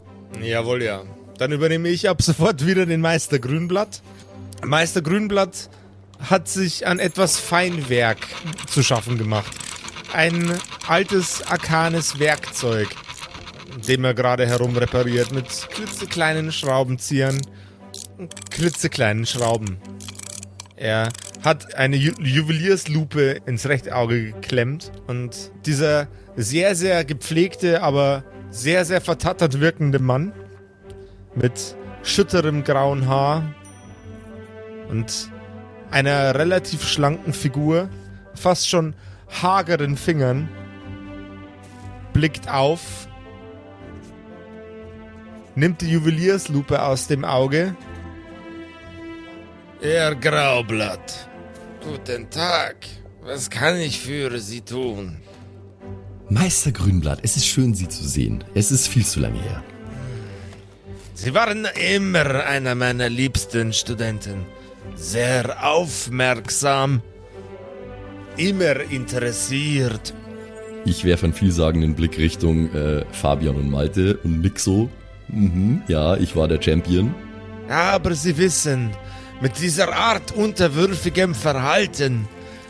[0.42, 1.02] Jawohl, ja.
[1.38, 4.02] Dann übernehme ich ab sofort wieder den Meister Grünblatt.
[4.64, 5.68] Meister Grünblatt
[6.18, 8.26] hat sich an etwas Feinwerk
[8.66, 9.52] zu schaffen gemacht.
[10.12, 10.54] Ein
[10.88, 12.88] altes, arkanes Werkzeug,
[13.86, 17.38] dem er gerade herum repariert, mit klitzekleinen Schraubenziehern
[18.50, 19.78] klitzekleinen Schrauben.
[20.76, 21.10] Er
[21.44, 28.84] hat eine Ju Juwelierslupe ins rechte Auge geklemmt und dieser sehr, sehr gepflegte, aber sehr,
[28.84, 30.32] sehr vertattert wirkende Mann
[31.36, 33.54] mit schütterem grauen Haar
[34.88, 35.30] und
[35.90, 37.88] einer relativ schlanken Figur,
[38.34, 38.94] fast schon
[39.42, 40.48] hageren Fingern,
[42.12, 43.08] blickt auf,
[45.54, 47.76] nimmt die Juwelierslupe aus dem Auge.
[49.80, 51.28] Herr Graublatt,
[51.84, 52.76] guten Tag.
[53.22, 55.18] Was kann ich für Sie tun?
[56.28, 58.44] Meister Grünblatt, es ist schön, Sie zu sehen.
[58.54, 59.62] Es ist viel zu lange her.
[61.18, 64.44] Sie waren immer einer meiner liebsten Studenten.
[64.96, 67.00] Sehr aufmerksam.
[68.36, 70.12] Immer interessiert.
[70.84, 74.90] Ich werfe einen vielsagenden Blick Richtung äh, Fabian und Malte und so.
[75.28, 77.14] Mhm, ja, ich war der Champion.
[77.70, 78.90] Aber Sie wissen,
[79.40, 82.28] mit dieser Art unterwürfigem Verhalten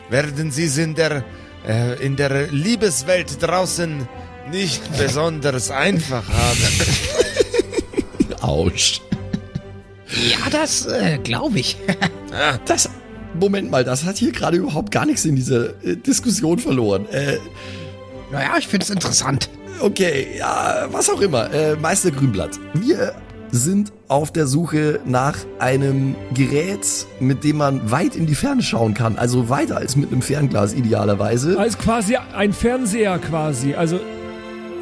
[0.09, 1.25] werden Sie es in der,
[1.67, 4.09] äh, in der Liebeswelt draußen
[4.53, 6.63] nicht besonders einfach haben.
[8.47, 9.01] Autsch.
[10.31, 11.77] Ja, das äh, glaube ich.
[12.67, 12.91] Das.
[13.41, 17.07] Moment mal, das hat hier gerade überhaupt gar nichts in dieser äh, Diskussion verloren.
[17.11, 17.39] Äh,
[18.31, 19.49] naja, ich finde es interessant.
[19.81, 21.51] okay, ja, was auch immer.
[21.53, 23.15] Äh, Meister Grünblatt, wir
[23.53, 28.93] sind auf der Suche nach einem Gerät, mit dem man weit in die Ferne schauen
[28.93, 29.17] kann.
[29.17, 31.59] Also weiter als mit einem Fernglas idealerweise.
[31.59, 33.75] Als quasi ein Fernseher quasi.
[33.75, 33.99] Also,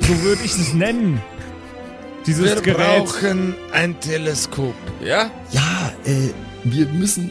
[0.01, 1.21] so würde ich es nennen.
[2.27, 3.05] Dieses Wir Gerät.
[3.05, 5.31] brauchen ein Teleskop, ja?
[5.53, 6.31] Ja, äh,
[6.65, 7.31] wir müssen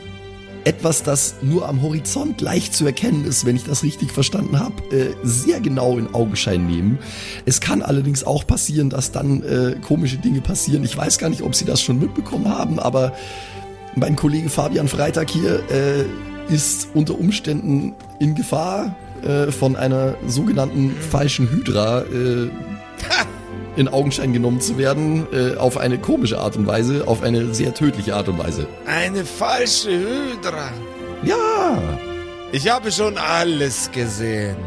[0.65, 4.75] etwas, das nur am Horizont leicht zu erkennen ist, wenn ich das richtig verstanden habe,
[4.95, 6.99] äh, sehr genau in Augenschein nehmen.
[7.45, 10.83] Es kann allerdings auch passieren, dass dann äh, komische Dinge passieren.
[10.83, 13.13] Ich weiß gar nicht, ob Sie das schon mitbekommen haben, aber
[13.95, 16.05] mein Kollege Fabian Freitag hier äh,
[16.53, 22.49] ist unter Umständen in Gefahr äh, von einer sogenannten falschen Hydra äh,
[23.75, 27.73] in Augenschein genommen zu werden, äh, auf eine komische Art und Weise, auf eine sehr
[27.73, 28.67] tödliche Art und Weise.
[28.85, 30.71] Eine falsche Hydra.
[31.23, 31.79] Ja,
[32.51, 34.57] Ich habe schon alles gesehen.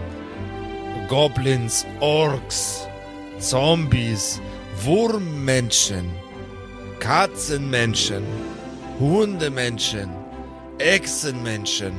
[1.08, 2.88] Goblins, Orks,
[3.38, 4.40] Zombies,
[4.82, 6.10] Wurmmenschen,
[6.98, 8.24] Katzenmenschen,
[8.98, 10.08] Hundemenschen,
[10.78, 11.92] Echsenmenschen,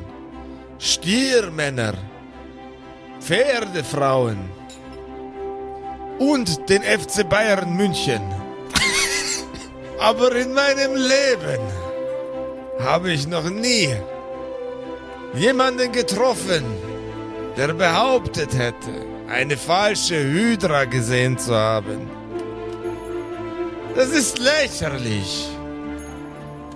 [0.77, 1.93] Stiermänner,
[3.21, 4.56] Pferdefrauen
[6.19, 8.21] und den FC Bayern München.
[9.99, 11.61] Aber in meinem Leben
[12.79, 13.95] habe ich noch nie
[15.33, 16.63] jemanden getroffen,
[17.57, 22.09] der behauptet hätte, eine falsche Hydra gesehen zu haben.
[23.95, 25.49] Das ist lächerlich.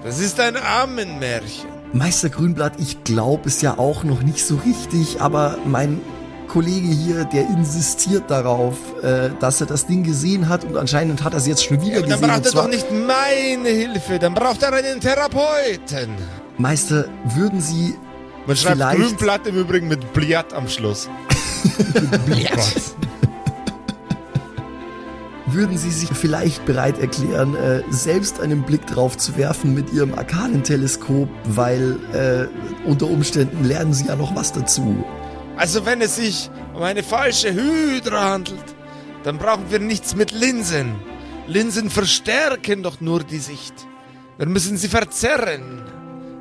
[0.03, 1.69] Das ist ein Ammenmärchen.
[1.93, 6.01] Meister Grünblatt, ich glaube es ja auch noch nicht so richtig, aber mein
[6.51, 11.33] Kollege hier, der insistiert darauf, äh, dass er das Ding gesehen hat und anscheinend hat
[11.33, 12.27] er es jetzt schon wieder Dann gesehen.
[12.27, 16.09] braucht und er doch nicht meine Hilfe, dann braucht er einen Therapeuten.
[16.57, 17.95] Meister, würden Sie
[18.47, 21.07] Man schreibt Vielleicht- Grünblatt im Übrigen mit Bliat am Schluss.
[25.47, 30.13] Würden Sie sich vielleicht bereit erklären, äh, selbst einen Blick drauf zu werfen mit Ihrem
[30.13, 32.47] Arkanenteleskop, weil äh,
[32.89, 35.03] unter Umständen lernen Sie ja noch was dazu.
[35.57, 38.63] Also wenn es sich um eine falsche Hydra handelt,
[39.23, 40.95] dann brauchen wir nichts mit Linsen.
[41.47, 43.73] Linsen verstärken doch nur die Sicht.
[44.37, 45.83] Wir müssen sie verzerren,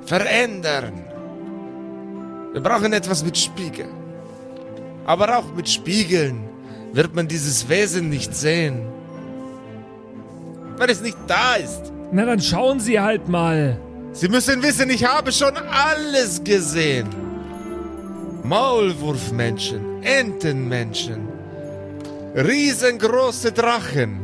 [0.06, 1.04] verändern.
[2.52, 3.90] Wir brauchen etwas mit Spiegeln.
[5.06, 6.48] Aber auch mit Spiegeln
[6.92, 8.86] wird man dieses Wesen nicht sehen.
[10.76, 11.92] Wenn es nicht da ist.
[12.12, 13.78] Na, dann schauen Sie halt mal.
[14.12, 17.08] Sie müssen wissen, ich habe schon alles gesehen.
[18.50, 21.28] Maulwurfmenschen, Entenmenschen,
[22.34, 24.22] riesengroße Drachen,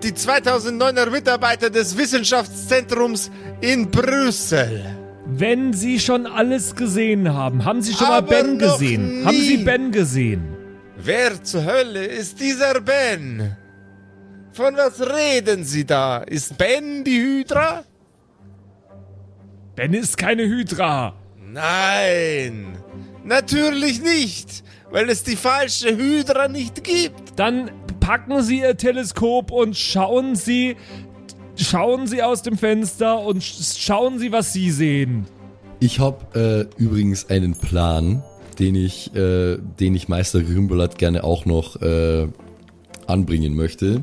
[0.00, 4.80] die 2009er Mitarbeiter des Wissenschaftszentrums in Brüssel.
[5.26, 9.18] Wenn Sie schon alles gesehen haben, haben Sie schon mal Aber Ben noch gesehen?
[9.18, 9.24] nie.
[9.24, 10.44] Haben Sie Ben gesehen?
[10.96, 13.56] Wer zur Hölle ist dieser Ben?
[14.52, 16.18] Von was reden Sie da?
[16.18, 17.82] Ist Ben die Hydra?
[19.74, 21.14] Ben ist keine Hydra.
[21.52, 22.78] Nein,
[23.24, 27.38] natürlich nicht, weil es die falsche Hydra nicht gibt.
[27.38, 30.76] Dann packen Sie Ihr Teleskop und schauen Sie,
[31.56, 35.26] schauen Sie aus dem Fenster und sch- schauen Sie, was Sie sehen.
[35.80, 38.22] Ich habe äh, übrigens einen Plan,
[38.58, 42.28] den ich, äh, den ich Meister Grünblatt gerne auch noch äh,
[43.06, 44.02] anbringen möchte.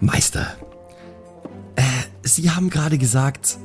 [0.00, 0.54] Meister,
[1.76, 1.82] äh,
[2.22, 3.58] Sie haben gerade gesagt,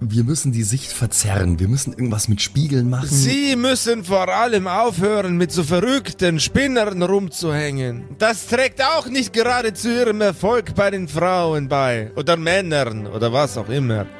[0.00, 3.08] wir müssen die Sicht verzerren, wir müssen irgendwas mit Spiegeln machen.
[3.08, 8.04] Sie müssen vor allem aufhören, mit so verrückten Spinnern rumzuhängen.
[8.18, 12.12] Das trägt auch nicht gerade zu ihrem Erfolg bei den Frauen bei.
[12.16, 14.06] Oder Männern oder was auch immer.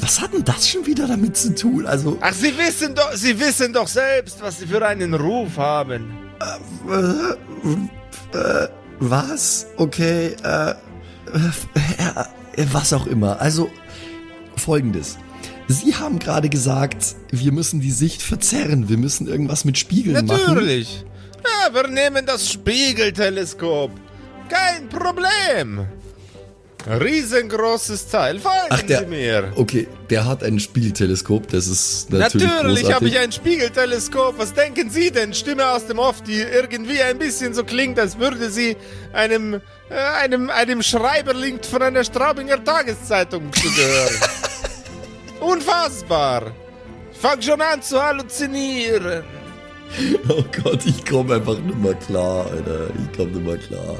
[0.00, 1.86] Was hat denn das schon wieder damit zu tun?
[1.86, 6.12] Also, Ach, Sie wissen doch, Sie wissen doch selbst, was Sie für einen Ruf haben.
[8.98, 9.66] was?
[9.76, 12.24] Okay, äh, äh, äh,
[12.72, 13.40] was auch immer.
[13.40, 13.70] Also,
[14.56, 15.18] folgendes.
[15.68, 20.40] Sie haben gerade gesagt, wir müssen die Sicht verzerren, wir müssen irgendwas mit Spiegeln machen.
[20.46, 21.04] Natürlich.
[21.44, 23.92] Ja, wir nehmen das Spiegelteleskop.
[24.48, 25.86] Kein Problem.
[26.88, 28.38] Riesengroßes Teil.
[28.38, 29.52] Folgen Ach, der, Sie mir.
[29.56, 34.38] okay, der hat ein Spiegelteleskop, das ist natürlich, Natürlich habe ich ein Spiegelteleskop.
[34.38, 35.34] Was denken Sie denn?
[35.34, 38.76] Stimme aus dem Off, die irgendwie ein bisschen so klingt, als würde sie
[39.12, 44.14] einem, äh, einem, einem Schreiberling von einer Straubinger Tageszeitung zugehören.
[45.40, 46.52] Unfassbar.
[47.12, 49.24] Ich fang schon an zu halluzinieren.
[50.28, 52.88] Oh Gott, ich komme einfach nicht mehr klar, Alter.
[52.90, 53.96] Ich komme nicht mehr klar.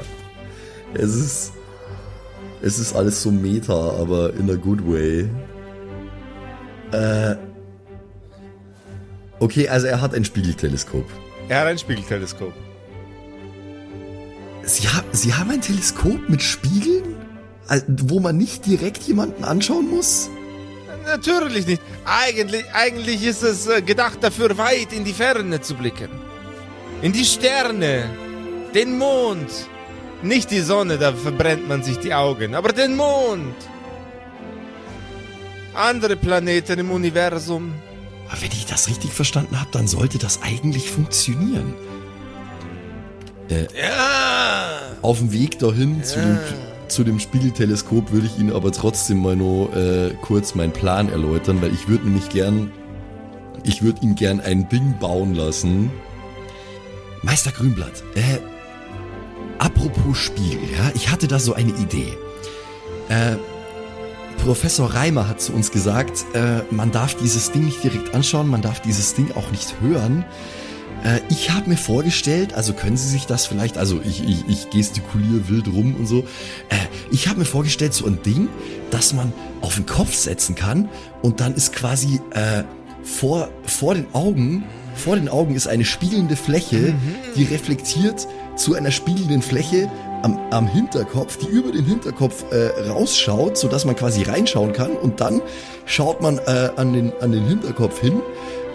[0.93, 1.51] Es ist,
[2.61, 5.29] es ist alles so meta, aber in a good way.
[6.91, 7.35] Äh,
[9.39, 11.05] okay, also er hat ein Spiegelteleskop.
[11.49, 12.53] Er hat ein Spiegelteleskop.
[14.63, 17.15] Sie, ha Sie haben ein Teleskop mit Spiegeln?
[17.87, 20.29] Wo man nicht direkt jemanden anschauen muss?
[21.05, 21.81] Natürlich nicht.
[22.05, 26.09] Eigentlich, eigentlich ist es äh, gedacht dafür, weit in die Ferne zu blicken.
[27.01, 28.09] In die Sterne.
[28.75, 29.49] Den Mond.
[30.23, 33.55] Nicht die Sonne, da verbrennt man sich die Augen, aber den Mond.
[35.73, 37.73] Andere Planeten im Universum.
[38.29, 41.73] Aber wenn ich das richtig verstanden habe, dann sollte das eigentlich funktionieren.
[43.49, 44.79] Ja.
[45.01, 46.39] Auf dem Weg dahin zu, dem,
[46.87, 51.61] zu dem Spiegelteleskop würde ich Ihnen aber trotzdem mal nur äh, kurz meinen Plan erläutern,
[51.61, 52.71] weil ich würde nämlich gern,
[53.63, 55.91] ich würde Ihnen gern ein Ding bauen lassen.
[57.23, 58.37] Meister Grünblatt, äh,
[59.61, 62.17] apropos Spiegel, ja, ich hatte da so eine Idee.
[63.09, 63.35] Äh,
[64.43, 68.63] Professor Reimer hat zu uns gesagt, äh, man darf dieses Ding nicht direkt anschauen, man
[68.63, 70.25] darf dieses Ding auch nicht hören.
[71.03, 74.69] Äh, ich habe mir vorgestellt, also können Sie sich das vielleicht, also ich, ich, ich
[74.71, 76.21] gestikuliere wild rum und so.
[76.69, 76.77] Äh,
[77.11, 78.49] ich habe mir vorgestellt, so ein Ding,
[78.89, 80.89] das man auf den Kopf setzen kann
[81.21, 82.63] und dann ist quasi äh,
[83.03, 84.63] vor, vor den Augen,
[84.95, 86.95] vor den Augen ist eine spiegelnde Fläche,
[87.35, 88.27] die reflektiert
[88.61, 89.89] zu einer spiegelnden Fläche
[90.21, 95.19] am, am Hinterkopf, die über den Hinterkopf äh, rausschaut, sodass man quasi reinschauen kann und
[95.19, 95.41] dann
[95.85, 98.21] schaut man äh, an, den, an den Hinterkopf hin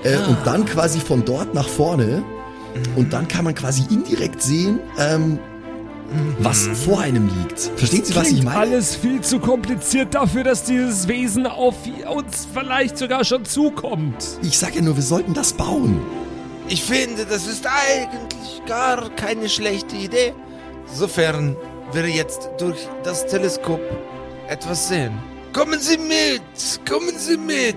[0.03, 2.25] äh, und dann quasi von dort nach vorne
[2.97, 5.39] und dann kann man quasi indirekt sehen, ähm,
[6.39, 7.61] was vor einem liegt.
[7.77, 8.59] Verstehen Sie, was ich meine?
[8.59, 11.75] alles viel zu kompliziert dafür, dass dieses Wesen auf
[12.13, 14.25] uns vielleicht sogar schon zukommt.
[14.43, 16.01] Ich sage ja nur, wir sollten das bauen.
[16.69, 20.35] Ich finde, das ist eigentlich gar keine schlechte Idee.
[20.93, 21.57] Sofern
[21.93, 23.81] wir jetzt durch das Teleskop
[24.49, 25.17] etwas sehen.
[25.53, 26.43] kommen Sie mit!
[26.89, 27.77] Kommen Sie mit!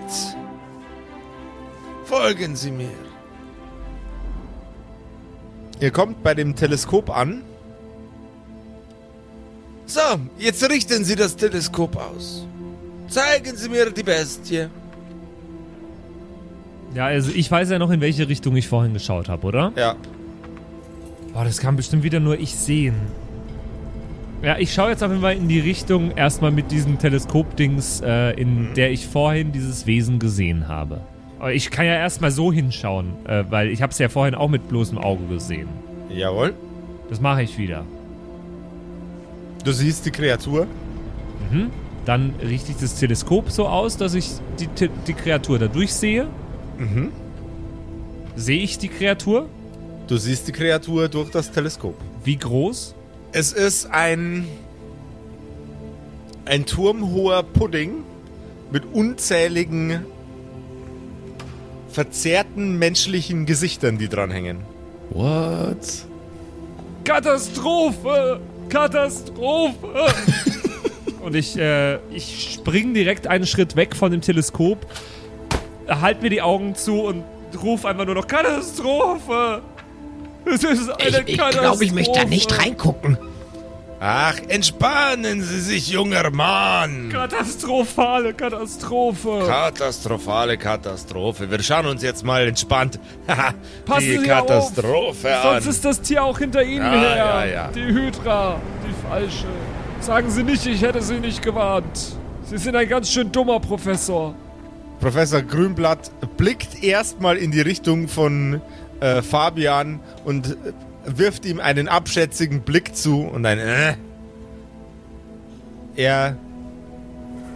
[2.06, 3.10] Folgen Sie mir.
[5.80, 7.43] Ihr kommt bei dem Teleskop an.
[9.86, 12.45] So, jetzt richten Sie das Teleskop aus.
[13.08, 14.69] Zeigen Sie mir die Bestie.
[16.93, 19.71] Ja, also ich weiß ja noch, in welche Richtung ich vorhin geschaut habe, oder?
[19.75, 19.95] Ja.
[21.34, 22.95] Boah, das kann bestimmt wieder nur ich sehen.
[24.41, 28.32] Ja, ich schaue jetzt auf jeden Fall in die Richtung erstmal mit diesem Teleskop-Dings, äh,
[28.39, 31.02] in der ich vorhin dieses Wesen gesehen habe.
[31.39, 34.47] Aber ich kann ja erstmal so hinschauen, äh, weil ich habe es ja vorhin auch
[34.47, 35.67] mit bloßem Auge gesehen.
[36.10, 36.54] Jawohl.
[37.10, 37.84] Das mache ich wieder.
[39.63, 40.67] Du siehst die Kreatur.
[41.52, 41.69] Mhm.
[42.06, 46.28] Dann richte ich das Teleskop so aus, dass ich die, die Kreatur da durchsehe.
[46.79, 47.11] Mhm.
[48.35, 49.47] Sehe ich die Kreatur?
[50.07, 51.95] Du siehst die Kreatur durch das Teleskop.
[52.23, 52.95] Wie groß?
[53.31, 54.47] Es ist ein
[56.45, 58.03] ein turmhoher Pudding
[58.71, 60.03] mit unzähligen
[61.89, 64.59] verzerrten menschlichen Gesichtern, die dranhängen.
[65.11, 66.05] What?
[67.03, 68.39] Katastrophe!
[68.69, 70.07] Katastrophe!
[71.21, 74.85] Und ich, äh, ich spring direkt einen Schritt weg von dem Teleskop,
[75.89, 77.23] halt mir die Augen zu und
[77.62, 79.62] ruf einfach nur noch Katastrophe!
[80.45, 81.60] Es ist eine Ich, ich Katastrophe!
[81.67, 83.17] glaube, ich möchte da nicht reingucken.
[84.02, 87.10] Ach, entspannen Sie sich, junger Mann!
[87.12, 89.43] Katastrophale Katastrophe!
[89.45, 91.52] Katastrophale Katastrophe.
[91.52, 92.97] Wir schauen uns jetzt mal entspannt
[93.86, 95.54] Passen die Sie Katastrophe auf, an.
[95.62, 97.15] Sonst ist das Tier auch hinter Ihnen Ja, her.
[97.17, 97.67] ja, ja.
[97.75, 98.56] Die Hydra,
[98.88, 99.45] die falsche.
[99.99, 102.15] Sagen Sie nicht, ich hätte Sie nicht gewarnt.
[102.45, 104.34] Sie sind ein ganz schön dummer Professor.
[104.99, 108.62] Professor Grünblatt blickt erstmal in die Richtung von
[108.99, 110.55] äh, Fabian und äh,
[111.05, 113.95] wirft ihm einen abschätzigen Blick zu und ein äh.
[115.95, 116.38] Er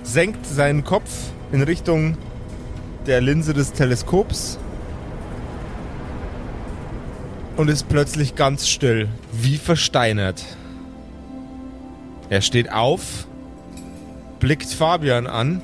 [0.03, 1.09] senkt seinen Kopf
[1.51, 2.17] in Richtung
[3.07, 4.57] der Linse des Teleskops
[7.57, 10.43] und ist plötzlich ganz still, wie versteinert.
[12.29, 13.27] Er steht auf,
[14.39, 15.61] blickt Fabian an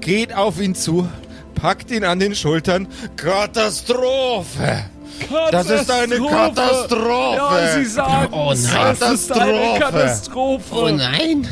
[0.00, 1.08] geht auf ihn zu,
[1.54, 2.88] packt ihn an den Schultern.
[3.16, 4.84] Katastrophe!
[5.50, 7.36] Das ist eine Katastrophe!
[7.36, 8.54] Ja, Sie sagen, Oh nein.
[8.54, 9.78] ist eine Katastrophe.
[9.80, 10.74] Katastrophe.
[10.74, 11.46] Oh nein.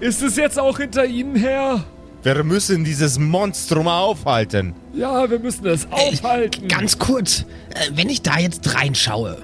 [0.00, 1.84] Ist es jetzt auch hinter Ihnen her?
[2.24, 4.74] Wir müssen dieses Monstrum aufhalten.
[4.94, 6.68] Ja, wir müssen es aufhalten.
[6.68, 9.38] Ganz kurz, äh, wenn ich da jetzt reinschaue,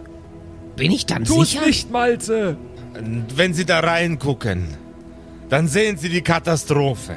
[0.77, 1.67] bin ich dann Tu's sicher?
[1.67, 2.57] nicht, Malte.
[2.97, 4.69] Und wenn Sie da reingucken,
[5.49, 7.17] dann sehen Sie die Katastrophe.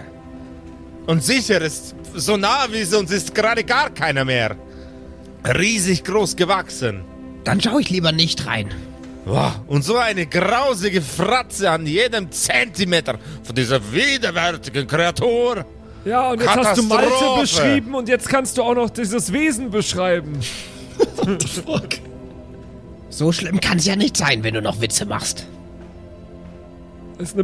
[1.08, 4.56] Und sicher ist, so nah wie es uns ist, gerade gar keiner mehr.
[5.46, 7.04] Riesig groß gewachsen.
[7.44, 8.70] Dann schaue ich lieber nicht rein.
[9.26, 15.66] Boah, und so eine grausige Fratze an jedem Zentimeter von dieser widerwärtigen Kreatur.
[16.06, 19.70] Ja, und jetzt hast du Malte beschrieben und jetzt kannst du auch noch dieses Wesen
[19.70, 20.40] beschreiben.
[21.64, 21.90] Fuck.
[23.10, 25.46] So schlimm kann es ja nicht sein, wenn du noch Witze machst.
[27.20, 27.44] Das ist eine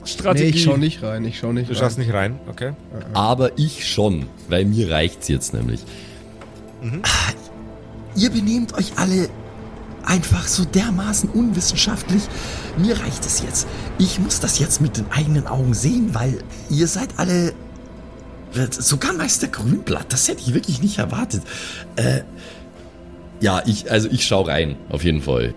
[0.00, 0.44] Bewältigungsstrategie.
[0.44, 1.80] Nee, ich schau nicht rein, ich schau nicht Du rein.
[1.80, 2.72] schaust nicht rein, okay?
[3.14, 5.80] Aber ich schon, weil mir reicht's jetzt nämlich.
[7.02, 7.32] Ah,
[8.16, 9.28] Ihr benehmt euch alle
[10.04, 12.22] einfach so dermaßen unwissenschaftlich.
[12.78, 13.66] Mir reicht es jetzt.
[13.98, 16.38] Ich muss das jetzt mit den eigenen Augen sehen, weil
[16.70, 17.52] ihr seid alle.
[18.70, 21.42] Sogar Meister Grünblatt, das hätte ich wirklich nicht erwartet.
[21.96, 22.22] Äh,
[23.40, 25.54] ja, ich, also ich schau rein, auf jeden Fall.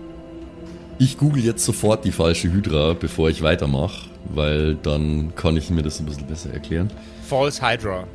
[1.02, 5.82] Ich google jetzt sofort die falsche Hydra, bevor ich weitermache, weil dann kann ich mir
[5.82, 6.92] das ein bisschen besser erklären.
[7.28, 8.06] False Hydra.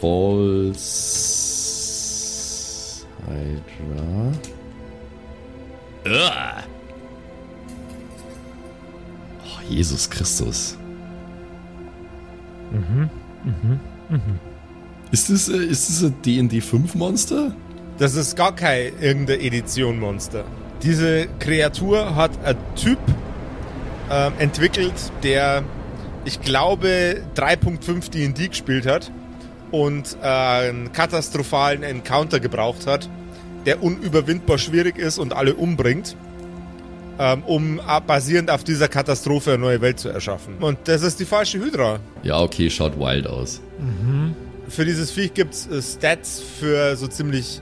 [0.00, 0.84] False
[3.26, 4.32] Hydra.
[6.06, 6.62] Uah.
[9.44, 10.78] Oh, Jesus Christus.
[15.10, 17.56] Ist das, äh, ist das ein D&D 5 Monster?
[17.98, 20.44] Das ist gar kein irgendeine Edition Monster.
[20.82, 22.98] Diese Kreatur hat ein Typ
[24.10, 25.62] ähm, entwickelt, der,
[26.24, 29.12] ich glaube, 3.5 D&D gespielt hat
[29.70, 33.08] und äh, einen katastrophalen Encounter gebraucht hat,
[33.64, 36.16] der unüberwindbar schwierig ist und alle umbringt,
[37.18, 40.58] ähm, um äh, basierend auf dieser Katastrophe eine neue Welt zu erschaffen.
[40.58, 42.00] Und das ist die falsche Hydra.
[42.24, 43.60] Ja, okay, schaut wild aus.
[44.68, 47.60] Für dieses Viech gibt's äh, Stats für so ziemlich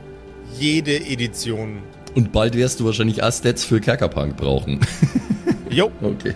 [0.59, 1.83] jede Edition.
[2.15, 4.81] Und bald wirst du wahrscheinlich Stats für Kerkerpunk brauchen.
[5.71, 6.35] Jo, Okay.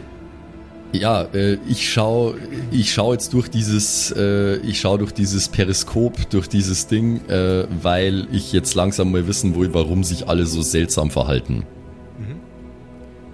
[0.92, 2.34] Ja, äh, ich schau,
[2.70, 7.66] ich schau jetzt durch dieses, äh, ich schau durch dieses Periskop, durch dieses Ding, äh,
[7.82, 11.66] weil ich jetzt langsam mal wissen will, warum sich alle so seltsam verhalten.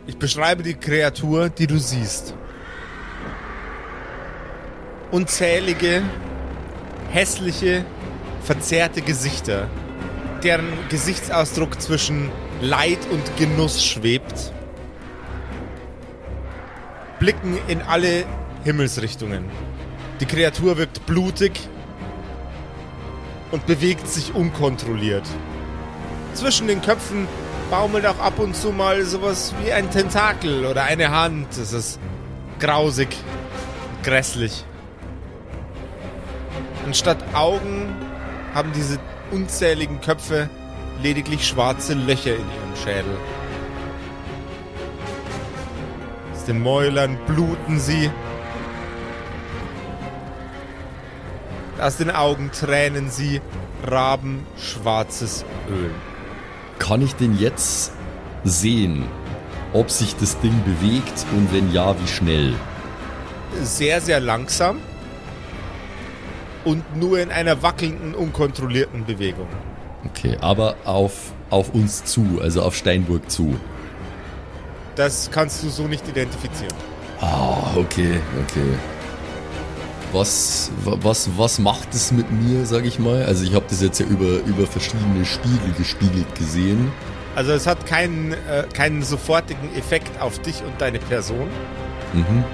[0.06, 2.34] Ich beschreibe die Kreatur, die du siehst.
[5.10, 6.02] unzählige,
[7.10, 7.84] hässliche,
[8.42, 9.68] verzerrte Gesichter,
[10.44, 12.30] deren Gesichtsausdruck zwischen
[12.60, 14.52] Leid und Genuss schwebt,
[17.18, 18.24] blicken in alle
[18.64, 19.44] Himmelsrichtungen.
[20.20, 21.52] Die Kreatur wirkt blutig
[23.50, 25.24] und bewegt sich unkontrolliert.
[26.34, 27.26] Zwischen den Köpfen
[27.70, 31.48] baumelt auch ab und zu mal sowas wie ein Tentakel oder eine Hand.
[31.56, 32.00] Das ist
[32.58, 33.08] grausig,
[34.02, 34.64] grässlich.
[36.86, 37.94] Anstatt Augen
[38.54, 38.98] haben diese
[39.30, 40.48] unzähligen Köpfe
[41.02, 43.16] lediglich schwarze Löcher in ihrem Schädel.
[46.34, 48.10] Aus den Mäulern bluten sie.
[51.80, 53.40] Aus den Augen tränen sie
[53.86, 55.90] rabenschwarzes Öl.
[56.78, 57.92] Kann ich denn jetzt
[58.44, 59.04] sehen,
[59.72, 62.54] ob sich das Ding bewegt und wenn ja, wie schnell?
[63.62, 64.80] Sehr, sehr langsam
[66.64, 69.46] und nur in einer wackelnden, unkontrollierten Bewegung.
[70.06, 73.56] Okay, aber auf, auf uns zu, also auf Steinburg zu.
[74.96, 76.74] Das kannst du so nicht identifizieren.
[77.20, 78.74] Ah, okay, okay.
[80.12, 83.24] Was, wa- was, was macht es mit mir, sag ich mal?
[83.24, 86.90] Also ich habe das jetzt ja über, über verschiedene Spiegel gespiegelt gesehen.
[87.36, 91.46] Also es hat keinen, äh, keinen sofortigen Effekt auf dich und deine Person.
[92.12, 92.44] Mhm.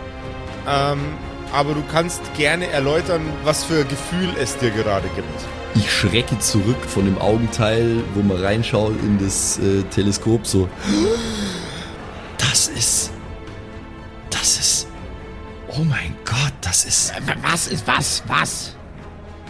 [0.69, 0.99] Ähm,
[1.57, 5.27] aber du kannst gerne erläutern, was für Gefühl es dir gerade gibt.
[5.75, 10.69] Ich schrecke zurück von dem Augenteil, wo man reinschaut in das äh, Teleskop, so.
[12.37, 13.11] Das ist.
[14.29, 14.87] Das ist.
[15.69, 17.15] Oh mein Gott, das ist.
[17.43, 18.23] Was ist was?
[18.27, 18.77] Was?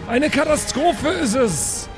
[0.07, 1.89] Eine Katastrophe ist es!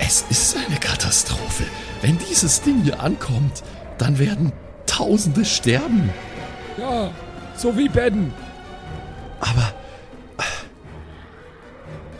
[0.00, 1.64] Es ist eine Katastrophe.
[2.02, 3.62] Wenn dieses Ding hier ankommt,
[3.98, 4.52] dann werden
[4.86, 6.10] Tausende sterben.
[6.78, 7.10] Ja,
[7.56, 8.32] so wie Ben.
[9.40, 9.74] Aber.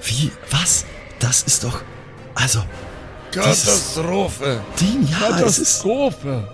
[0.03, 0.31] Wie?
[0.51, 0.85] Was?
[1.19, 1.83] Das ist doch.
[2.35, 2.63] Also.
[3.33, 4.61] Katastrophe!
[4.81, 5.83] Dean, ja, es ist.
[5.83, 6.49] Katastrophe!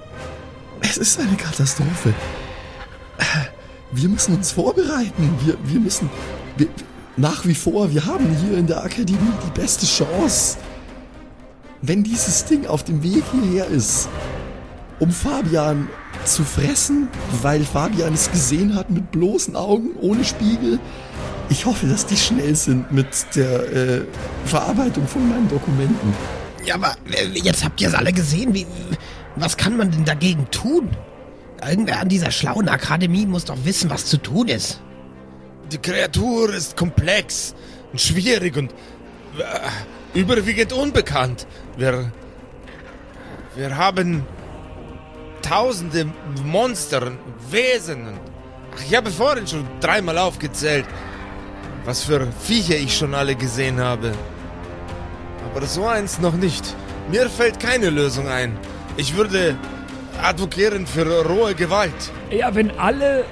[0.80, 2.12] Es ist eine Katastrophe.
[3.92, 5.38] Wir müssen uns vorbereiten.
[5.44, 6.10] Wir, wir müssen.
[6.56, 6.68] Wir,
[7.16, 10.56] nach wie vor, wir haben hier in der Akademie die beste Chance.
[11.82, 14.08] Wenn dieses Ding auf dem Weg hierher ist,
[14.98, 15.88] um Fabian
[16.24, 17.08] zu fressen,
[17.42, 20.78] weil Fabian es gesehen hat mit bloßen Augen, ohne Spiegel.
[21.48, 24.02] Ich hoffe, dass die schnell sind mit der äh,
[24.44, 26.14] Verarbeitung von meinen Dokumenten.
[26.64, 28.54] Ja, aber äh, jetzt habt ihr es alle gesehen.
[28.54, 28.66] Wie,
[29.36, 30.90] was kann man denn dagegen tun?
[31.66, 34.80] Irgendwer an dieser schlauen Akademie muss doch wissen, was zu tun ist.
[35.70, 37.54] Die Kreatur ist komplex
[37.92, 38.72] und schwierig und
[39.38, 41.46] äh, überwiegend unbekannt.
[41.76, 42.12] Wir,
[43.56, 44.24] wir haben
[45.42, 46.06] tausende
[46.44, 47.18] Monster und
[47.50, 48.18] Wesen.
[48.74, 50.86] Ach, ich habe vorhin schon dreimal aufgezählt,
[51.84, 54.12] was für Viecher ich schon alle gesehen habe.
[55.50, 56.74] Aber so eins noch nicht.
[57.10, 58.56] Mir fällt keine Lösung ein.
[58.96, 59.56] Ich würde
[60.22, 61.92] advokieren für rohe Gewalt.
[62.30, 63.24] Ja, wenn alle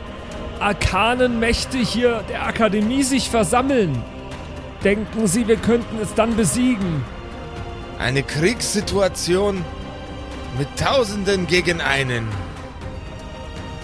[0.58, 4.02] arkanen Mächte hier der Akademie sich versammeln,
[4.84, 7.04] denken Sie, wir könnten es dann besiegen?
[7.98, 9.64] Eine Kriegssituation
[10.58, 12.28] mit Tausenden gegen einen.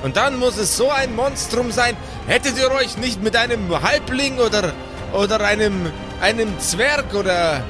[0.03, 1.97] Und dann muss es so ein Monstrum sein.
[2.27, 4.73] Hättet ihr euch nicht mit einem Halbling oder,
[5.13, 5.91] oder einem,
[6.21, 7.65] einem Zwerg oder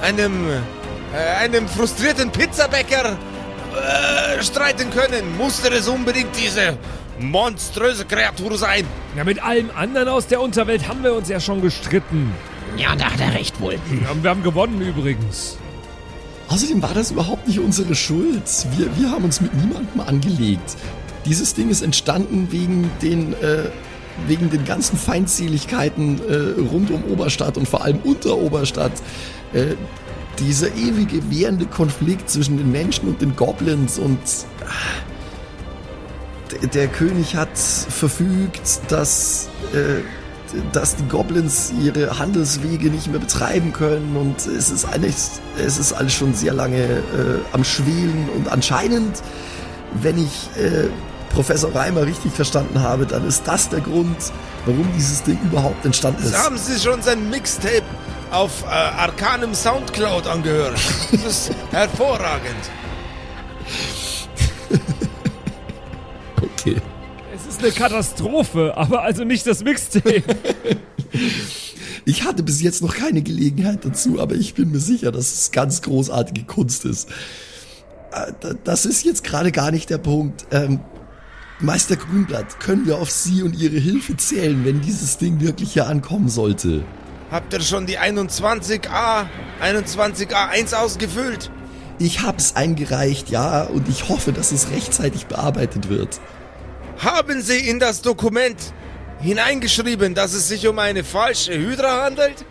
[0.00, 5.36] einem, äh, einem frustrierten Pizzabäcker äh, streiten können?
[5.36, 6.78] Musste es unbedingt diese
[7.18, 8.86] monströse Kreatur sein?
[9.16, 12.32] Ja, mit allem anderen aus der Unterwelt haben wir uns ja schon gestritten.
[12.76, 13.74] Ja, da hat er recht wohl.
[13.74, 15.58] Ja, Wir haben gewonnen übrigens.
[16.48, 18.42] Außerdem war das überhaupt nicht unsere Schuld.
[18.76, 20.76] Wir, wir haben uns mit niemandem angelegt.
[21.24, 23.70] Dieses Ding ist entstanden wegen den, äh,
[24.26, 28.92] wegen den ganzen Feindseligkeiten äh, rund um Oberstadt und vor allem unter Oberstadt.
[29.54, 29.76] Äh,
[30.38, 34.18] dieser ewige währende Konflikt zwischen den Menschen und den Goblins und
[36.50, 40.00] d- der König hat verfügt, dass, äh,
[40.72, 45.92] dass die Goblins ihre Handelswege nicht mehr betreiben können und es ist alles, es ist
[45.92, 47.00] alles schon sehr lange äh,
[47.52, 49.22] am Schwelen und anscheinend,
[49.94, 50.88] wenn ich äh,
[51.30, 54.16] Professor Reimer richtig verstanden habe, dann ist das der Grund,
[54.66, 56.36] warum dieses Ding überhaupt entstanden ist.
[56.36, 57.82] Haben Sie schon sein Mixtape
[58.30, 60.78] auf äh, Arcanem Soundcloud angehört?
[61.10, 62.70] Das ist hervorragend.
[67.62, 70.22] Eine Katastrophe, aber also nicht das Mixtape.
[72.04, 75.52] Ich hatte bis jetzt noch keine Gelegenheit dazu, aber ich bin mir sicher, dass es
[75.52, 77.08] ganz großartige Kunst ist.
[78.12, 80.46] Äh, da- Das ist jetzt gerade gar nicht der Punkt.
[80.50, 80.80] Ähm,
[81.60, 85.86] Meister Grünblatt, können wir auf Sie und Ihre Hilfe zählen, wenn dieses Ding wirklich hier
[85.86, 86.82] ankommen sollte?
[87.30, 89.26] Habt ihr schon die 21a,
[89.62, 91.50] 21a1 ausgefüllt?
[92.00, 96.20] Ich hab's eingereicht, ja, und ich hoffe, dass es rechtzeitig bearbeitet wird.
[97.02, 98.56] Haben Sie in das Dokument
[99.20, 102.44] hineingeschrieben, dass es sich um eine falsche Hydra handelt?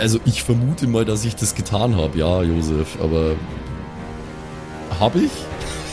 [0.00, 3.36] Also ich vermute mal, dass ich das getan habe, ja, Josef, aber
[4.98, 5.30] hab ich?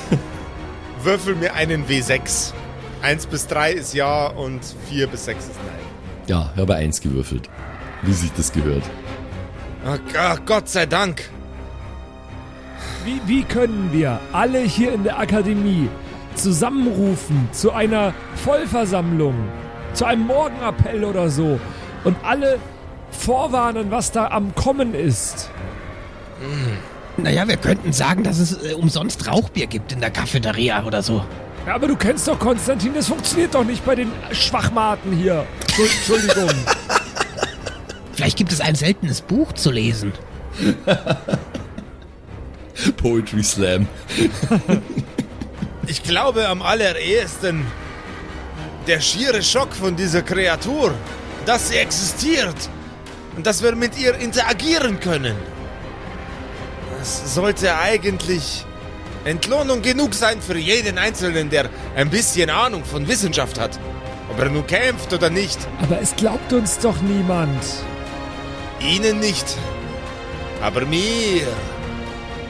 [1.04, 2.54] Würfel mir einen W6.
[3.02, 5.76] 1 bis 3 ist ja und 4 bis 6 ist nein.
[6.28, 7.50] Ja, ich habe eins gewürfelt.
[8.04, 8.84] Wie sich das gehört.
[9.86, 11.30] Ach, ach, Gott sei Dank.
[13.04, 15.90] Wie, wie können wir alle hier in der Akademie
[16.36, 19.36] zusammenrufen zu einer Vollversammlung,
[19.94, 21.60] zu einem Morgenappell oder so
[22.04, 22.60] und alle
[23.12, 25.50] vorwarnen, was da am Kommen ist?
[27.18, 31.24] Naja, wir könnten sagen, dass es äh, umsonst Rauchbier gibt in der Cafeteria oder so.
[31.66, 35.46] Ja, aber du kennst doch Konstantin, das funktioniert doch nicht bei den Schwachmaten hier.
[35.78, 36.50] Entschuldigung.
[38.14, 40.14] Vielleicht gibt es ein seltenes Buch zu lesen.
[42.98, 43.88] Poetry Slam.
[45.88, 47.66] Ich glaube am allerersten
[48.88, 50.94] der schiere Schock von dieser Kreatur,
[51.46, 52.56] dass sie existiert
[53.36, 55.36] und dass wir mit ihr interagieren können.
[56.98, 58.66] Das sollte eigentlich
[59.26, 63.80] Entlohnung genug sein für jeden Einzelnen, der ein bisschen Ahnung von Wissenschaft hat.
[64.30, 65.60] Ob er nun kämpft oder nicht.
[65.82, 67.64] Aber es glaubt uns doch niemand.
[68.80, 69.46] Ihnen nicht.
[70.62, 71.48] Aber mir.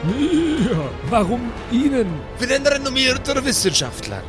[0.06, 0.90] Mir?
[1.08, 2.08] Warum Ihnen?
[2.38, 4.22] Ich bin ein renommierter Wissenschaftler.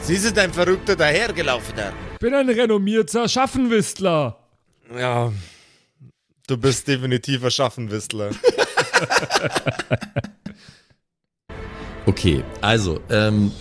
[0.00, 1.92] Sie sind ein verrückter Dahergelaufener.
[2.20, 4.38] Bin ein renommierter Schaffenwistler.
[4.96, 5.32] Ja,
[6.46, 8.30] du bist definitiv ein Schaffenwistler.
[12.08, 13.52] Okay, also, ähm,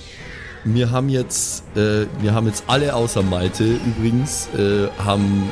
[0.64, 5.52] wir haben jetzt, äh, wir haben jetzt alle außer Malte übrigens, äh, haben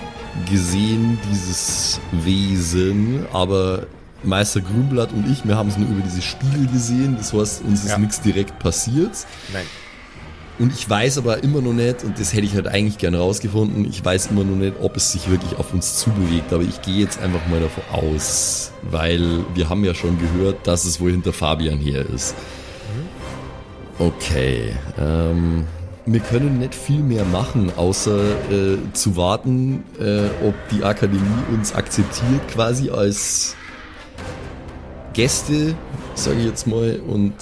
[0.49, 3.85] gesehen dieses Wesen, aber
[4.25, 7.83] Meister Grünblatt und ich, wir haben es nur über diese Spiegel gesehen, das heißt, uns
[7.83, 7.97] ist Ja.
[7.97, 9.11] nichts direkt passiert.
[9.53, 9.65] Nein.
[10.57, 13.83] Und ich weiß aber immer noch nicht, und das hätte ich halt eigentlich gerne rausgefunden,
[13.89, 16.95] ich weiß immer noch nicht, ob es sich wirklich auf uns zubewegt, aber ich gehe
[17.03, 21.33] jetzt einfach mal davon aus, weil wir haben ja schon gehört, dass es wohl hinter
[21.33, 22.35] Fabian her ist.
[23.99, 25.65] Okay, ähm,
[26.05, 28.19] wir können nicht viel mehr machen, außer
[28.51, 31.21] äh, zu warten, äh, ob die Akademie
[31.53, 33.55] uns akzeptiert quasi als
[35.15, 35.75] Gäste,
[36.13, 37.33] sage ich jetzt mal, und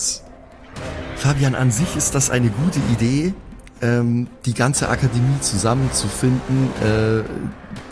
[1.16, 3.34] Fabian, an sich ist das eine gute Idee,
[3.82, 7.24] ähm, die ganze Akademie zusammenzufinden, äh,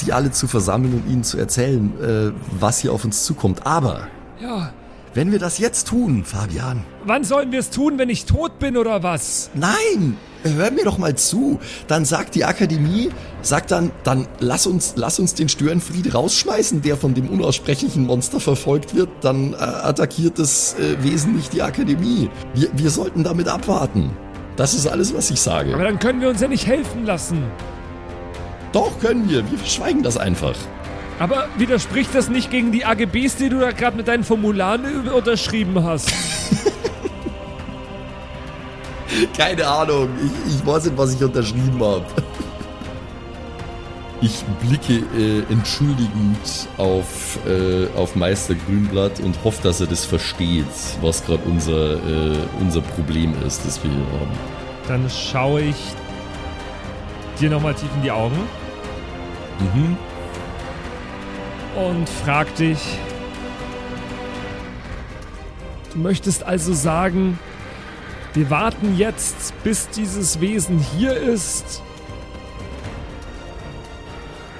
[0.04, 3.66] die alle zu versammeln und ihnen zu erzählen, äh, was hier auf uns zukommt.
[3.66, 4.08] Aber
[4.40, 4.72] Ja.
[5.14, 8.78] Wenn wir das jetzt tun, Fabian, Wann sollen wir es tun, wenn ich tot bin
[8.78, 9.50] oder was?
[9.54, 11.60] nein, hör mir doch mal zu.
[11.88, 13.10] Dann sagt die Akademie,
[13.42, 18.40] sagt dann, dann lass uns, lass uns den Störenfried rausschmeißen, der von dem unaussprechlichen Monster
[18.40, 19.10] verfolgt wird.
[19.22, 22.30] Dann äh, attackiert das äh, Wesen nicht die Akademie.
[22.54, 24.12] Wir, wir sollten damit abwarten.
[24.56, 25.74] Das ist alles, was ich sage.
[25.74, 27.44] Aber dann können wir uns ja nicht helfen lassen.
[28.74, 29.50] Doch, können wir.
[29.50, 30.56] Wir verschweigen das einfach.
[31.22, 35.84] Aber widerspricht das nicht gegen die AGBs, die du da gerade mit deinen Formularen unterschrieben
[35.84, 36.12] hast?
[39.38, 40.10] Keine Ahnung.
[40.48, 42.06] Ich, ich weiß nicht, was ich unterschrieben habe.
[44.24, 50.68] Ich blicke äh, entschuldigend auf, äh, auf Meister Grünblatt und hoffe, dass er das versteht,
[51.02, 54.30] was gerade unser, äh, unser Problem ist, das wir hier haben.
[54.88, 55.76] Dann schaue ich
[57.40, 58.38] dir nochmal tief in die Augen
[59.62, 59.96] Mhm.
[61.76, 62.80] Und frag dich.
[65.94, 67.38] Du möchtest also sagen,
[68.34, 71.82] wir warten jetzt, bis dieses Wesen hier ist.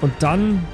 [0.00, 0.64] Und dann.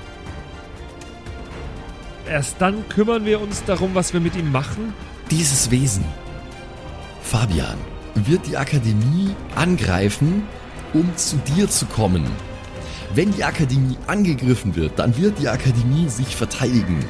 [2.28, 4.92] Erst dann kümmern wir uns darum, was wir mit ihm machen?
[5.30, 6.04] Dieses Wesen,
[7.22, 7.78] Fabian,
[8.14, 10.42] wird die Akademie angreifen,
[10.92, 12.26] um zu dir zu kommen.
[13.14, 17.04] Wenn die Akademie angegriffen wird, dann wird die Akademie sich verteidigen.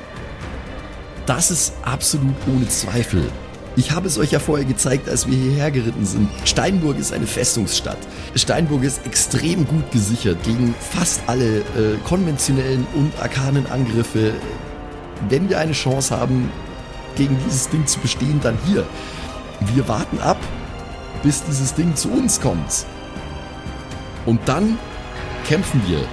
[1.27, 3.29] Das ist absolut ohne Zweifel.
[3.77, 6.29] Ich habe es euch ja vorher gezeigt, als wir hierher geritten sind.
[6.45, 7.99] Steinburg ist eine Festungsstadt.
[8.35, 11.63] Steinburg ist extrem gut gesichert gegen fast alle äh,
[12.05, 14.33] konventionellen und arkanen Angriffe.
[15.29, 16.51] Wenn wir eine Chance haben,
[17.17, 18.87] gegen dieses Ding zu bestehen, dann hier.
[19.75, 20.39] Wir warten ab,
[21.23, 22.87] bis dieses Ding zu uns kommt.
[24.25, 24.79] Und dann
[25.49, 26.07] kämpfen wir.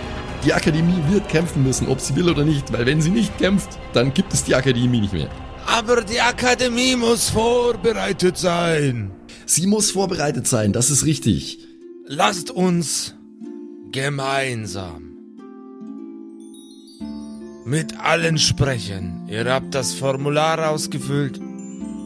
[0.45, 3.67] Die Akademie wird kämpfen müssen, ob sie will oder nicht, weil wenn sie nicht kämpft,
[3.91, 5.29] dann gibt es die Akademie nicht mehr.
[5.67, 9.11] Aber die Akademie muss vorbereitet sein.
[9.45, 11.59] Sie muss vorbereitet sein, das ist richtig.
[12.07, 13.15] lasst uns
[13.91, 15.17] gemeinsam
[17.65, 19.27] mit allen sprechen.
[19.27, 21.41] Ihr habt das Formular ausgefüllt.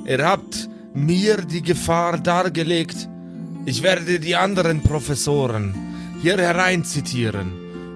[0.08, 3.08] Ihr habt mir die Gefahr dargelegt.
[3.66, 5.89] Ich werde die anderen Professoren
[6.22, 7.52] hier herein zitieren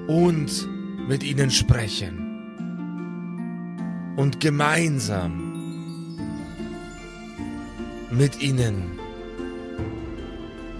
[0.07, 0.67] und
[1.07, 2.19] mit ihnen sprechen.
[4.15, 5.53] Und gemeinsam
[8.11, 8.99] mit ihnen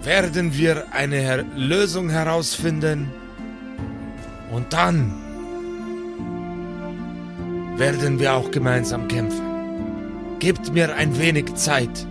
[0.04, 3.10] werden wir eine Her Lösung herausfinden
[4.52, 5.14] und dann
[7.78, 9.42] werden wir auch gemeinsam kämpfen.
[10.40, 12.06] Gebt mir ein wenig Zeit.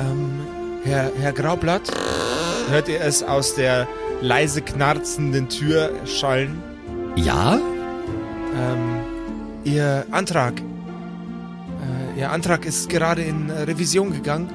[0.00, 0.40] Ähm,
[0.84, 1.92] Herr, Herr Graublatt,
[2.72, 3.86] hört ihr es aus der
[4.22, 6.62] leise knarzenden Tür schallen?
[7.16, 7.58] Ja?
[8.56, 9.00] Ähm,
[9.64, 10.58] Ihr Antrag.
[10.58, 14.48] Äh, Ihr Antrag ist gerade in äh, Revision gegangen.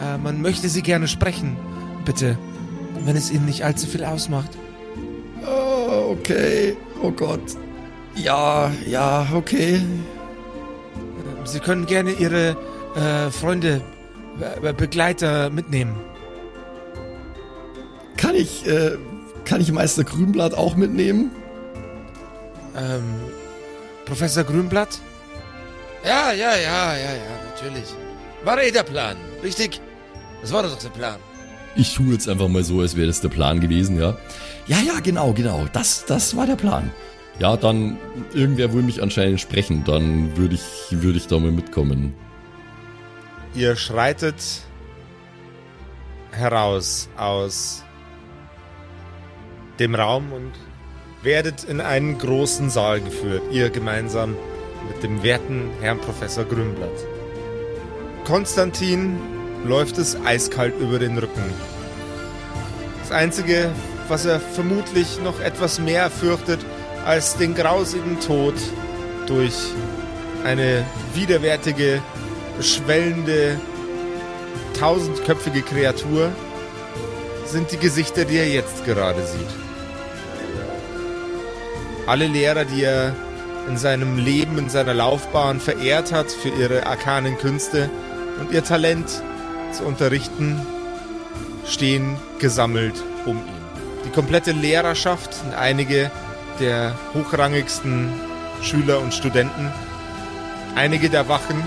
[0.00, 1.56] Äh, man möchte Sie gerne sprechen.
[2.06, 2.38] Bitte.
[3.04, 4.50] Wenn es Ihnen nicht allzu viel ausmacht.
[5.46, 6.76] Oh, okay.
[7.02, 7.42] Oh Gott.
[8.14, 9.74] Ja, ja, okay.
[9.74, 9.80] Äh,
[11.44, 12.56] Sie können gerne Ihre
[12.96, 13.82] äh, Freunde,
[14.62, 15.94] Be Begleiter mitnehmen.
[18.20, 18.98] Kann ich, äh,
[19.46, 21.30] kann ich Meister Grünblatt auch mitnehmen?
[22.76, 23.02] Ähm,
[24.04, 24.98] Professor Grünblatt?
[26.04, 27.94] Ja, ja, ja, ja, ja, natürlich.
[28.44, 29.80] War eh der Plan, richtig?
[30.42, 31.16] Das war doch der Plan.
[31.76, 34.18] Ich tue jetzt einfach mal so, als wäre das der Plan gewesen, ja.
[34.66, 35.66] Ja, ja, genau, genau.
[35.72, 36.90] Das, das war der Plan.
[37.38, 37.96] Ja, dann,
[38.34, 42.14] irgendwer will mich anscheinend sprechen, dann würde ich, würde ich da mal mitkommen.
[43.54, 44.36] Ihr schreitet
[46.32, 47.82] heraus aus
[49.80, 50.52] dem Raum und
[51.22, 54.36] werdet in einen großen Saal geführt, ihr gemeinsam
[54.86, 56.88] mit dem werten Herrn Professor Grünblatt.
[58.24, 59.18] Konstantin
[59.64, 61.42] läuft es eiskalt über den Rücken.
[63.00, 63.70] Das Einzige,
[64.08, 66.60] was er vermutlich noch etwas mehr fürchtet
[67.04, 68.54] als den grausigen Tod
[69.26, 69.54] durch
[70.44, 72.02] eine widerwärtige,
[72.60, 73.58] schwellende,
[74.78, 76.30] tausendköpfige Kreatur,
[77.46, 79.69] sind die Gesichter, die er jetzt gerade sieht.
[82.06, 83.14] Alle Lehrer, die er
[83.68, 87.90] in seinem Leben, in seiner Laufbahn verehrt hat für ihre arkanen Künste
[88.40, 89.22] und ihr Talent
[89.72, 90.60] zu unterrichten,
[91.66, 92.94] stehen gesammelt
[93.26, 93.60] um ihn.
[94.04, 96.10] Die komplette Lehrerschaft und einige
[96.58, 98.12] der hochrangigsten
[98.62, 99.70] Schüler und Studenten,
[100.74, 101.62] einige der Wachen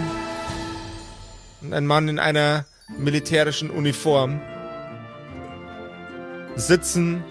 [1.62, 2.66] und ein Mann in einer
[2.98, 4.42] militärischen Uniform
[6.56, 7.24] sitzen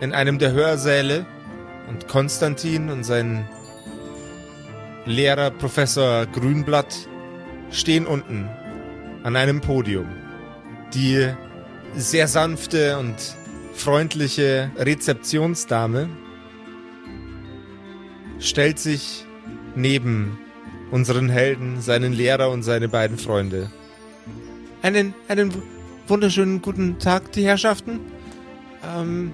[0.00, 1.26] in einem der Hörsäle
[1.90, 3.44] und Konstantin und sein
[5.06, 7.08] Lehrer Professor Grünblatt
[7.70, 8.48] stehen unten
[9.24, 10.06] an einem Podium.
[10.94, 11.28] Die
[11.96, 13.16] sehr sanfte und
[13.74, 16.08] freundliche Rezeptionsdame
[18.38, 19.24] stellt sich
[19.74, 20.38] neben
[20.90, 23.70] unseren Helden, seinen Lehrer und seine beiden Freunde.
[24.82, 25.52] Einen, einen
[26.06, 28.00] wunderschönen guten Tag, die Herrschaften.
[28.96, 29.32] Ähm,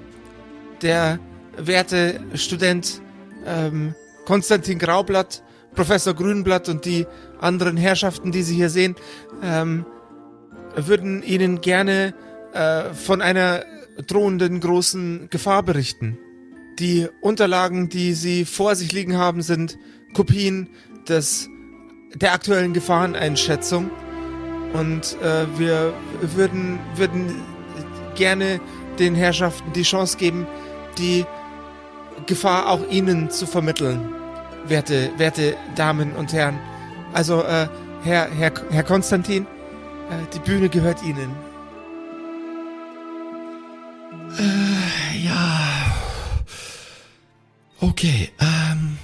[0.82, 1.18] der
[1.56, 3.00] werte Student
[3.44, 3.94] ähm,
[4.24, 5.42] Konstantin Graublatt,
[5.74, 7.06] Professor Grünblatt und die
[7.40, 8.96] anderen Herrschaften, die Sie hier sehen,
[9.42, 9.84] ähm,
[10.74, 12.14] würden Ihnen gerne
[12.52, 13.64] äh, von einer
[14.06, 16.18] drohenden großen Gefahr berichten.
[16.78, 19.78] Die Unterlagen, die Sie vor sich liegen haben, sind
[20.12, 20.68] Kopien
[21.08, 21.48] des
[22.14, 23.90] der aktuellen Gefahreneinschätzung
[24.72, 25.92] und äh, wir
[26.22, 27.42] würden würden
[28.14, 28.60] gerne
[28.98, 30.46] den Herrschaften die Chance geben,
[30.98, 31.24] die
[32.26, 34.12] Gefahr auch Ihnen zu vermitteln,
[34.66, 36.58] werte, werte Damen und Herren.
[37.12, 37.68] Also, äh,
[38.02, 41.30] Herr, Herr, Herr Konstantin, äh, die Bühne gehört Ihnen.
[44.38, 45.58] Äh, ja.
[47.80, 48.98] Okay, ähm.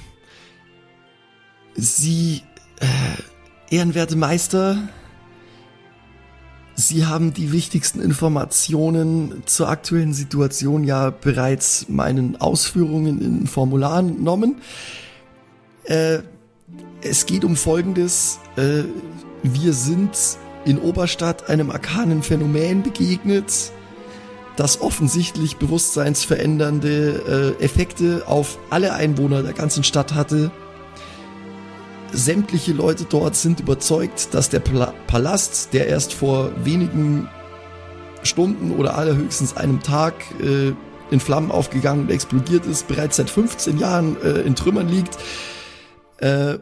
[1.74, 2.42] Sie,
[2.80, 4.76] äh, ehrenwerte Meister,
[6.74, 14.56] Sie haben die wichtigsten Informationen zur aktuellen Situation ja bereits meinen Ausführungen in Formularen entnommen.
[15.84, 16.20] Äh,
[17.02, 18.38] es geht um Folgendes.
[18.56, 18.84] Äh,
[19.42, 20.10] wir sind
[20.64, 23.72] in Oberstadt einem arkanen Phänomen begegnet,
[24.56, 30.50] das offensichtlich bewusstseinsverändernde äh, Effekte auf alle Einwohner der ganzen Stadt hatte.
[32.12, 37.28] Sämtliche Leute dort sind überzeugt, dass der Palast, der erst vor wenigen
[38.22, 40.72] Stunden oder allerhöchstens einem Tag äh,
[41.10, 45.18] in Flammen aufgegangen und explodiert ist, bereits seit 15 Jahren äh, in Trümmern liegt.
[46.18, 46.58] Äh,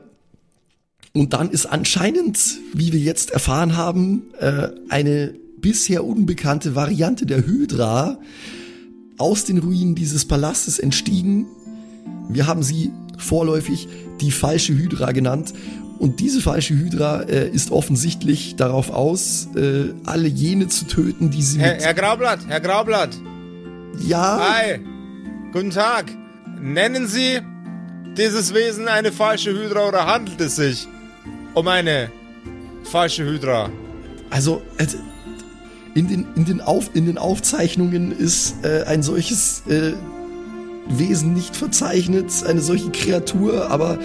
[1.12, 2.38] und dann ist anscheinend,
[2.72, 8.18] wie wir jetzt erfahren haben, äh, eine bisher unbekannte Variante der Hydra
[9.18, 11.46] aus den Ruinen dieses Palastes entstiegen.
[12.28, 12.90] Wir haben sie
[13.22, 13.88] vorläufig
[14.20, 15.52] die falsche Hydra genannt.
[15.98, 21.42] Und diese falsche Hydra äh, ist offensichtlich darauf aus, äh, alle jene zu töten, die
[21.42, 21.84] sie Herr, mit...
[21.84, 23.10] Herr Graublatt, Herr Graublatt.
[24.06, 24.80] ja, Hi.
[25.52, 26.06] Guten Tag.
[26.60, 27.40] Nennen Sie
[28.16, 30.88] dieses Wesen eine falsche Hydra oder handelt es sich
[31.54, 32.10] um eine
[32.84, 33.70] falsche Hydra?
[34.30, 34.86] also äh,
[35.94, 39.92] in den, in den, Auf, in den Aufzeichnungen ist äh, ein solches äh,
[40.99, 43.99] Wesen nicht verzeichnet, eine solche Kreatur, aber äh,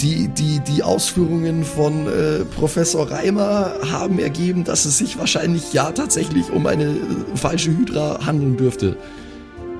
[0.00, 5.92] die, die, die Ausführungen von äh, Professor Reimer haben ergeben, dass es sich wahrscheinlich ja
[5.92, 8.96] tatsächlich um eine äh, falsche Hydra handeln dürfte.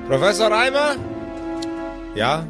[0.08, 0.96] Professor Reimer?
[2.14, 2.46] Ja,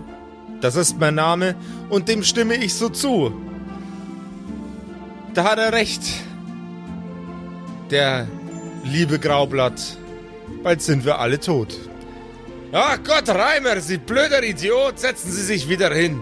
[0.61, 1.55] das ist mein Name
[1.89, 3.33] und dem stimme ich so zu.
[5.35, 6.03] Da hat er recht.
[7.91, 8.27] Der
[8.85, 9.99] liebe Graublatt.
[10.63, 11.77] Bald sind wir alle tot.
[12.73, 16.21] Ach Gott, Reimer, Sie blöder Idiot, setzen Sie sich wieder hin.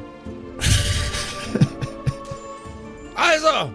[3.15, 3.73] also,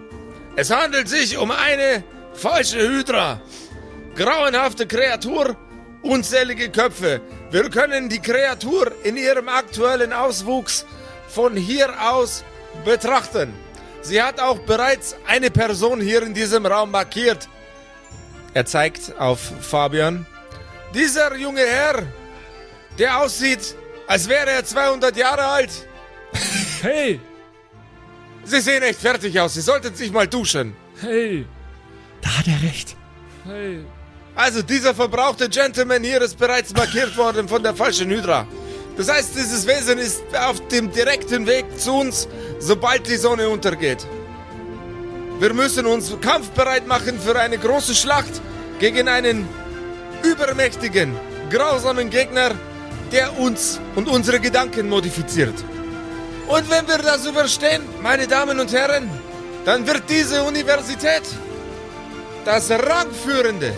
[0.56, 2.02] es handelt sich um eine
[2.34, 3.40] falsche Hydra.
[4.16, 5.56] Grauenhafte Kreatur,
[6.02, 7.20] unzählige Köpfe.
[7.50, 10.84] Wir können die Kreatur in ihrem aktuellen Auswuchs
[11.28, 12.44] von hier aus
[12.84, 13.54] betrachten.
[14.02, 17.48] Sie hat auch bereits eine Person hier in diesem Raum markiert.
[18.52, 20.26] Er zeigt auf Fabian.
[20.96, 22.02] Dieser junge Herr,
[22.98, 23.74] der aussieht,
[24.06, 25.70] als wäre er 200 Jahre alt.
[26.82, 27.20] Hey,
[28.44, 29.54] Sie sehen echt fertig aus.
[29.54, 30.76] Sie sollten sich mal duschen.
[31.00, 31.44] hey,
[32.22, 32.96] Da hat er recht.
[33.44, 33.84] hey.
[34.34, 38.46] Also, dieser verbrauchte Gentleman hier ist bereits markiert worden von der falschen Hydra.
[38.96, 42.28] Das heißt, dieses Wesen ist auf dem direkten Weg zu uns,
[42.58, 44.06] sobald die Sonne untergeht.
[45.40, 48.40] Wir müssen uns kampfbereit machen für eine große Schlacht
[48.78, 49.48] gegen einen
[50.24, 51.16] übermächtigen,
[51.50, 52.52] grausamen Gegner,
[53.12, 55.54] der uns und unsere Gedanken modifiziert.
[56.48, 59.10] Und wenn wir das überstehen, meine Damen und Herren,
[59.64, 61.22] dann wird diese Universität
[62.44, 63.74] das rangführende,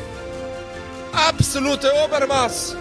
[1.12, 2.76] absolute Obermaß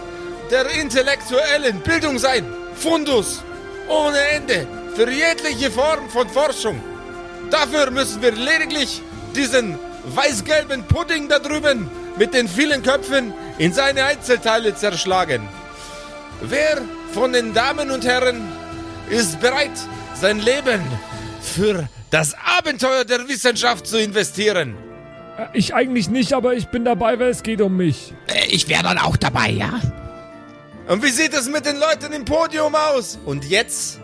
[0.52, 2.46] der intellektuellen Bildung sein.
[2.76, 3.44] Fundus
[3.88, 6.82] ohne Ende für jegliche Form von Forschung.
[7.50, 9.02] Dafür müssen wir lediglich
[9.36, 9.80] diesen
[10.16, 15.48] weiß-gelben Pudding da drüben mit den vielen Köpfen in seine Einzelteile zerschlagen.
[16.42, 16.82] Wer
[17.14, 18.42] von den Damen und Herren
[19.10, 19.72] ist bereit,
[20.14, 20.82] sein Leben
[21.42, 24.76] für das Abenteuer der Wissenschaft zu investieren?
[25.38, 28.14] Äh, Ich eigentlich nicht, aber ich bin dabei, weil es geht um mich.
[28.28, 29.80] Äh, Ich wäre dann auch dabei, ja?
[30.88, 33.20] Und wie sieht es mit den Leuten im Podium aus?
[33.26, 34.00] Und jetzt?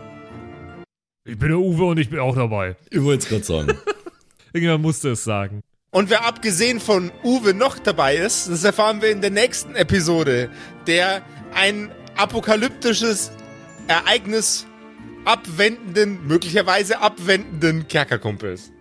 [1.24, 2.76] Ich bin der Uwe und ich bin auch dabei.
[2.90, 3.78] Ich wollte es gerade sagen.
[4.52, 5.62] Irgendjemand musste es sagen.
[5.94, 10.50] Und wer abgesehen von Uwe noch dabei ist, das erfahren wir in der nächsten Episode,
[10.88, 11.22] der
[11.54, 13.30] ein apokalyptisches
[13.86, 14.66] Ereignis
[15.24, 18.72] abwendenden, möglicherweise abwendenden Kerkerkumpels.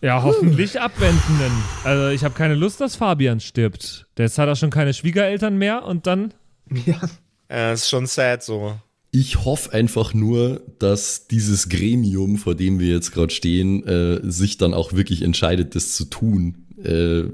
[0.00, 1.52] Ja, hoffentlich abwendenden.
[1.84, 4.08] Also ich habe keine Lust, dass Fabian stirbt.
[4.18, 6.34] Jetzt hat er schon keine Schwiegereltern mehr und dann...
[6.86, 7.00] Ja.
[7.48, 8.76] Ja, ist schon sad so.
[9.14, 14.56] Ich hoffe einfach nur, dass dieses Gremium, vor dem wir jetzt gerade stehen, äh, sich
[14.56, 16.64] dann auch wirklich entscheidet, das zu tun.
[16.82, 17.24] Äh,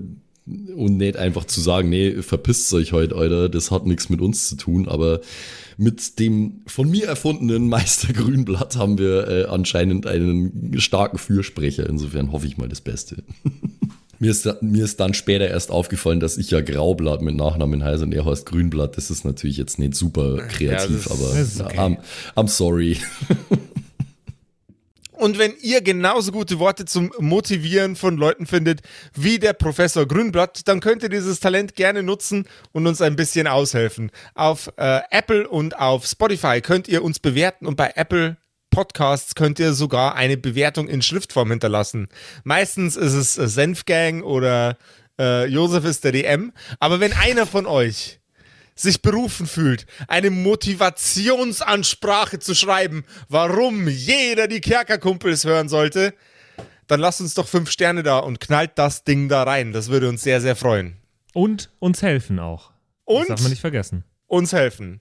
[0.75, 4.49] und nicht einfach zu sagen, nee, verpisst euch heute, Alter, das hat nichts mit uns
[4.49, 4.89] zu tun.
[4.89, 5.21] Aber
[5.77, 11.89] mit dem von mir erfundenen Meister Grünblatt haben wir äh, anscheinend einen starken Fürsprecher.
[11.89, 13.23] Insofern hoffe ich mal das Beste.
[14.21, 18.03] Mir ist, mir ist dann später erst aufgefallen, dass ich ja Graublatt mit Nachnamen heiße
[18.03, 18.97] und er heißt Grünblatt.
[18.97, 21.79] Das ist natürlich jetzt nicht super kreativ, das- aber ist ja, okay.
[21.79, 21.97] I'm,
[22.37, 22.97] I'm sorry.
[25.13, 28.83] Und wenn ihr genauso gute Worte zum Motivieren von Leuten findet
[29.17, 33.49] wie der Professor Grünblatt, dann könnt ihr dieses Talent gerne nutzen und uns ein bisschen
[33.49, 34.13] aushelfen.
[34.37, 38.37] Auf äh, Apple und auf Spotify könnt ihr uns bewerten und bei Apple
[38.71, 42.09] Podcasts könnt ihr sogar eine Bewertung in Schriftform hinterlassen.
[42.45, 44.77] Meistens ist es äh, Senfgang oder
[45.19, 46.53] äh, Josef ist der DM.
[46.81, 48.21] Aber wenn einer von euch
[48.75, 56.15] sich berufen fühlt, eine Motivationsansprache zu schreiben, warum jeder die Kerkerkumpels hören sollte,
[56.87, 59.73] dann lasst uns doch fünf Sterne da und knallt das Ding da rein.
[59.73, 60.97] Das würde uns sehr, sehr freuen.
[61.35, 62.71] Und uns helfen auch.
[63.05, 64.05] Und Das darf man nicht vergessen.
[64.27, 65.01] uns helfen.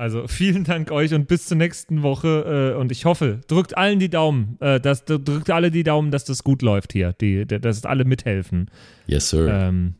[0.00, 2.72] Also vielen Dank euch und bis zur nächsten Woche.
[2.74, 6.24] Äh, und ich hoffe, drückt allen die Daumen, äh, dass, drückt alle die Daumen, dass
[6.24, 8.70] das gut läuft hier, die, dass alle mithelfen.
[9.06, 9.46] Yes, sir.
[9.52, 9.96] Ähm,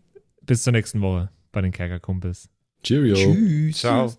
[0.46, 2.48] bis zur nächsten Woche bei den Kerkerkumpels.
[2.82, 3.14] Cheerio.
[3.14, 3.76] Tschüss.
[3.76, 4.10] Ciao.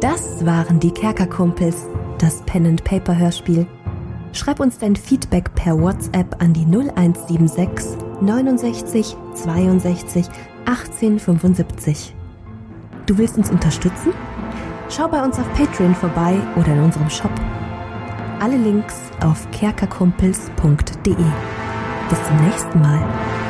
[0.00, 1.86] Das waren die Kerkerkumpels,
[2.18, 3.68] das Pen and Paper Hörspiel.
[4.32, 10.26] Schreib uns dein Feedback per WhatsApp an die 0176 69 62
[10.64, 12.14] 18 75.
[13.06, 14.12] Du willst uns unterstützen?
[14.88, 17.30] Schau bei uns auf Patreon vorbei oder in unserem Shop.
[18.40, 21.14] Alle Links auf kerkerkumpels.de.
[22.08, 23.49] Bis zum nächsten Mal.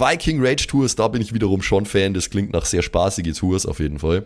[0.01, 2.15] Viking Rage Tours, da bin ich wiederum schon Fan.
[2.15, 4.25] Das klingt nach sehr spaßige Tours auf jeden Fall.